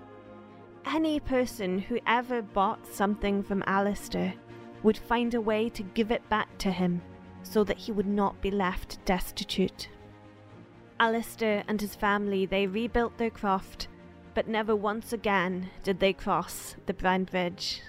Any 0.85 1.19
person 1.19 1.77
who 1.77 1.99
ever 2.07 2.41
bought 2.41 2.87
something 2.87 3.43
from 3.43 3.63
Alistair 3.67 4.33
would 4.81 4.97
find 4.97 5.33
a 5.33 5.41
way 5.41 5.69
to 5.69 5.83
give 5.83 6.11
it 6.11 6.27
back 6.29 6.57
to 6.59 6.71
him 6.71 7.01
so 7.47 7.63
that 7.63 7.77
he 7.77 7.91
would 7.91 8.07
not 8.07 8.41
be 8.41 8.51
left 8.51 9.03
destitute. 9.05 9.89
Alistair 10.99 11.63
and 11.67 11.79
his 11.79 11.95
family 11.95 12.45
they 12.45 12.67
rebuilt 12.67 13.17
their 13.17 13.29
croft, 13.29 13.87
but 14.33 14.47
never 14.47 14.75
once 14.75 15.13
again 15.13 15.69
did 15.83 15.99
they 15.99 16.13
cross 16.13 16.75
the 16.85 16.93
Brown 16.93 17.23
Bridge. 17.23 17.81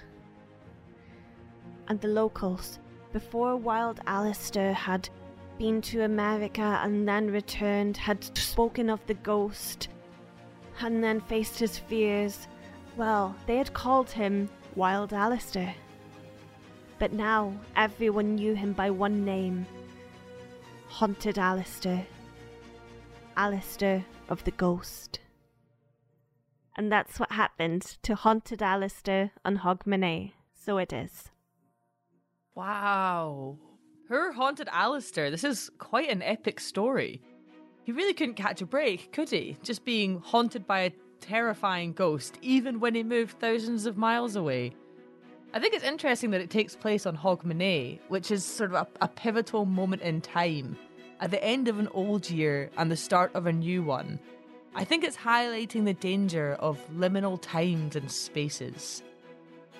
And 1.87 1.99
the 1.99 2.07
locals, 2.07 2.79
before 3.11 3.55
Wild 3.55 3.99
Alistair 4.05 4.73
had 4.73 5.09
been 5.57 5.81
to 5.81 6.03
America 6.03 6.79
and 6.83 7.07
then 7.07 7.31
returned, 7.31 7.97
had 7.97 8.23
spoken 8.37 8.89
of 8.89 9.05
the 9.07 9.15
ghost, 9.15 9.89
and 10.81 11.03
then 11.03 11.19
faced 11.19 11.59
his 11.59 11.77
fears, 11.77 12.47
well, 12.95 13.35
they 13.47 13.57
had 13.57 13.73
called 13.73 14.09
him 14.09 14.49
Wild 14.75 15.13
Alistair. 15.13 15.75
But 16.99 17.13
now 17.13 17.53
everyone 17.77 18.35
knew 18.35 18.53
him 18.53 18.73
by 18.73 18.91
one 18.91 19.23
name 19.23 19.65
Haunted 20.89 21.39
Alistair. 21.39 22.05
Alistair 23.37 24.05
of 24.27 24.43
the 24.43 24.51
Ghost. 24.51 25.19
And 26.75 26.91
that's 26.91 27.19
what 27.19 27.31
happened 27.31 27.97
to 28.03 28.15
Haunted 28.15 28.61
Alistair 28.61 29.31
on 29.45 29.59
Hogmanay. 29.59 30.33
So 30.53 30.77
it 30.77 30.91
is. 30.91 31.29
Wow. 32.53 33.57
Her 34.09 34.33
Haunted 34.33 34.67
Alistair. 34.69 35.31
This 35.31 35.45
is 35.45 35.71
quite 35.77 36.09
an 36.09 36.21
epic 36.21 36.59
story. 36.59 37.21
He 37.83 37.93
really 37.93 38.13
couldn't 38.13 38.35
catch 38.35 38.61
a 38.61 38.65
break, 38.65 39.13
could 39.13 39.29
he? 39.29 39.57
Just 39.63 39.85
being 39.85 40.19
haunted 40.19 40.67
by 40.67 40.81
a 40.81 40.91
terrifying 41.21 41.93
ghost, 41.93 42.37
even 42.41 42.79
when 42.79 42.93
he 42.93 43.03
moved 43.03 43.39
thousands 43.39 43.85
of 43.85 43.97
miles 43.97 44.35
away. 44.35 44.73
I 45.51 45.59
think 45.59 45.73
it's 45.73 45.83
interesting 45.83 46.29
that 46.31 46.41
it 46.41 46.51
takes 46.51 46.75
place 46.75 47.07
on 47.07 47.17
Hogmanay, 47.17 47.99
which 48.07 48.29
is 48.29 48.45
sort 48.45 48.71
of 48.71 48.87
a, 49.01 49.05
a 49.05 49.07
pivotal 49.07 49.65
moment 49.65 50.03
in 50.03 50.21
time 50.21 50.77
at 51.19 51.31
the 51.31 51.43
end 51.43 51.67
of 51.67 51.79
an 51.79 51.87
old 51.91 52.29
year 52.29 52.69
and 52.77 52.91
the 52.91 52.95
start 52.95 53.31
of 53.33 53.47
a 53.47 53.51
new 53.51 53.81
one. 53.81 54.19
I 54.75 54.83
think 54.83 55.03
it's 55.03 55.17
highlighting 55.17 55.85
the 55.85 55.95
danger 55.95 56.55
of 56.59 56.79
liminal 56.91 57.41
times 57.41 57.95
and 57.95 58.11
spaces. 58.11 59.01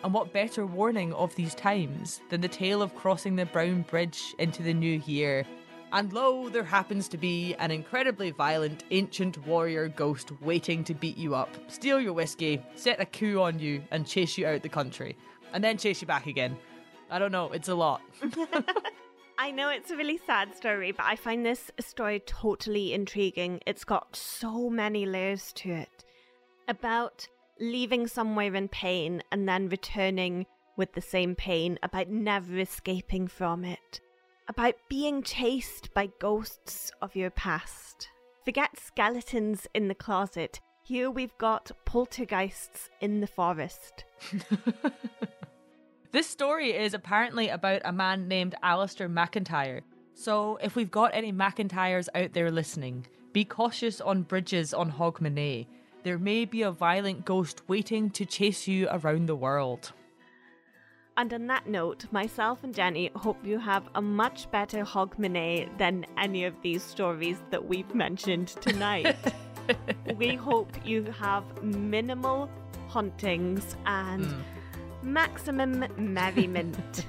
And 0.04 0.12
what 0.12 0.34
better 0.34 0.66
warning 0.66 1.14
of 1.14 1.36
these 1.36 1.54
times 1.54 2.20
than 2.30 2.42
the 2.42 2.48
tale 2.48 2.82
of 2.82 2.96
crossing 2.96 3.36
the 3.36 3.46
Brown 3.46 3.84
Bridge 3.84 4.34
into 4.40 4.64
the 4.64 4.74
new 4.74 5.04
year 5.06 5.46
And 5.92 6.14
lo, 6.14 6.50
there 6.50 6.64
happens 6.64 7.08
to 7.10 7.18
be 7.18 7.56
an 7.56 7.72
incredibly 7.72 8.30
violent 8.30 8.84
ancient 8.92 9.44
warrior 9.48 9.88
ghost 9.88 10.32
waiting 10.42 10.84
to 10.84 10.94
beat 10.94 11.18
you 11.18 11.34
up, 11.34 11.50
steal 11.68 12.00
your 12.00 12.14
whiskey, 12.14 12.62
set 12.76 13.02
a 13.02 13.06
coup 13.06 13.42
on 13.42 13.58
you, 13.58 13.82
and 13.90 14.06
chase 14.06 14.38
you 14.38 14.46
out 14.46 14.62
the 14.62 14.70
country. 14.70 15.18
And 15.54 15.64
then 15.64 15.78
chase 15.78 16.02
you 16.02 16.08
back 16.08 16.28
again. 16.28 16.58
I 17.10 17.20
don't 17.20 17.32
know, 17.32 17.52
it's 17.52 17.70
a 17.70 17.76
lot. 17.76 18.02
I 19.40 19.52
know 19.52 19.70
it's 19.70 19.90
a 19.90 19.98
really 19.98 20.20
sad 20.26 20.56
story, 20.56 20.92
but 20.92 21.06
I 21.06 21.16
find 21.16 21.46
this 21.46 21.72
story 21.80 22.22
totally 22.26 22.94
intriguing. 22.94 23.62
It's 23.66 23.84
got 23.84 24.16
so 24.16 24.70
many 24.70 25.06
layers 25.06 25.54
to 25.54 25.72
it. 25.72 26.04
About 26.68 27.28
leaving 27.60 28.06
somewhere 28.06 28.54
in 28.54 28.68
pain 28.68 29.24
and 29.32 29.48
then 29.48 29.70
returning 29.70 30.46
with 30.78 30.94
the 30.94 31.02
same 31.02 31.36
pain, 31.36 31.80
about 31.84 32.10
never 32.10 32.60
escaping 32.60 33.28
from 33.28 33.66
it 33.66 34.02
about 34.50 34.74
being 34.90 35.22
chased 35.22 35.94
by 35.94 36.10
ghosts 36.20 36.92
of 37.04 37.16
your 37.16 37.30
past. 37.30 38.10
Forget 38.44 38.80
skeletons 38.80 39.68
in 39.76 39.88
the 39.88 39.96
closet. 39.96 40.60
Here 40.84 41.12
we've 41.12 41.38
got 41.38 41.72
poltergeists 41.86 42.90
in 43.00 43.22
the 43.22 43.28
forest. 43.28 44.06
this 46.12 46.28
story 46.28 46.72
is 46.72 46.96
apparently 46.96 47.50
about 47.50 47.82
a 47.86 47.92
man 47.92 48.28
named 48.28 48.56
Alistair 48.64 49.08
McIntyre. 49.08 49.82
So 50.16 50.58
if 50.62 50.76
we've 50.76 50.90
got 50.90 51.12
any 51.14 51.32
McIntyres 51.32 52.10
out 52.16 52.34
there 52.34 52.50
listening, 52.50 53.06
be 53.32 53.46
cautious 53.46 54.02
on 54.02 54.24
bridges 54.24 54.74
on 54.74 54.92
Hogmanay. 54.92 55.68
There 56.04 56.18
may 56.18 56.46
be 56.46 56.64
a 56.64 56.72
violent 56.72 57.26
ghost 57.26 57.62
waiting 57.68 58.10
to 58.12 58.26
chase 58.26 58.68
you 58.68 58.88
around 58.90 59.28
the 59.28 59.36
world. 59.36 59.92
And 61.16 61.32
on 61.34 61.48
that 61.48 61.68
note, 61.68 62.06
myself 62.12 62.64
and 62.64 62.74
Jenny 62.74 63.12
hope 63.16 63.46
you 63.46 63.60
have 63.60 63.88
a 63.94 64.02
much 64.02 64.50
better 64.50 64.84
Hogmanay 64.84 65.78
than 65.78 66.06
any 66.18 66.46
of 66.46 66.56
these 66.64 66.82
stories 66.82 67.38
that 67.52 67.64
we've 67.64 67.94
mentioned 67.94 68.48
tonight. 68.48 69.16
we 70.18 70.36
hope 70.36 70.72
you 70.84 71.04
have 71.20 71.44
minimal 71.62 72.50
hauntings 72.88 73.76
and 73.86 74.26
mm. 74.26 74.42
Maximum 75.02 75.86
merriment. 75.98 77.06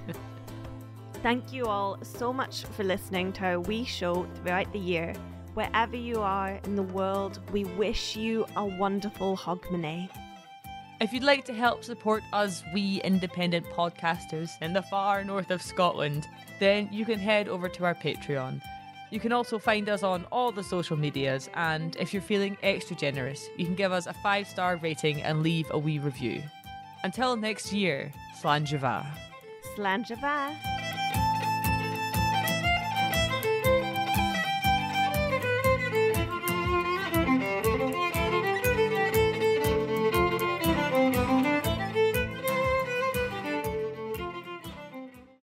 Thank 1.22 1.52
you 1.52 1.66
all 1.66 1.98
so 2.02 2.32
much 2.32 2.64
for 2.64 2.84
listening 2.84 3.32
to 3.34 3.44
our 3.44 3.60
wee 3.60 3.84
show 3.84 4.26
throughout 4.36 4.72
the 4.72 4.78
year. 4.78 5.12
Wherever 5.54 5.96
you 5.96 6.20
are 6.20 6.58
in 6.64 6.76
the 6.76 6.82
world, 6.82 7.40
we 7.52 7.64
wish 7.64 8.16
you 8.16 8.46
a 8.56 8.64
wonderful 8.64 9.36
Hogmanay. 9.36 10.08
If 11.00 11.12
you'd 11.12 11.24
like 11.24 11.44
to 11.46 11.54
help 11.54 11.82
support 11.82 12.22
us, 12.32 12.62
we 12.72 13.00
independent 13.02 13.66
podcasters 13.66 14.50
in 14.60 14.72
the 14.72 14.82
far 14.82 15.24
north 15.24 15.50
of 15.50 15.62
Scotland, 15.62 16.28
then 16.58 16.88
you 16.92 17.04
can 17.04 17.18
head 17.18 17.48
over 17.48 17.68
to 17.68 17.84
our 17.84 17.94
Patreon. 17.94 18.62
You 19.10 19.18
can 19.18 19.32
also 19.32 19.58
find 19.58 19.88
us 19.88 20.02
on 20.02 20.24
all 20.30 20.52
the 20.52 20.62
social 20.62 20.96
medias, 20.96 21.50
and 21.54 21.96
if 21.96 22.14
you're 22.14 22.22
feeling 22.22 22.56
extra 22.62 22.94
generous, 22.94 23.48
you 23.56 23.64
can 23.64 23.74
give 23.74 23.92
us 23.92 24.06
a 24.06 24.12
five 24.12 24.46
star 24.46 24.76
rating 24.76 25.22
and 25.22 25.42
leave 25.42 25.66
a 25.70 25.78
wee 25.78 25.98
review. 25.98 26.42
Until 27.02 27.36
next 27.36 27.72
year, 27.72 28.12
Slàinte 28.40 28.78
mhath. 28.78 29.18
Slán 29.74 30.04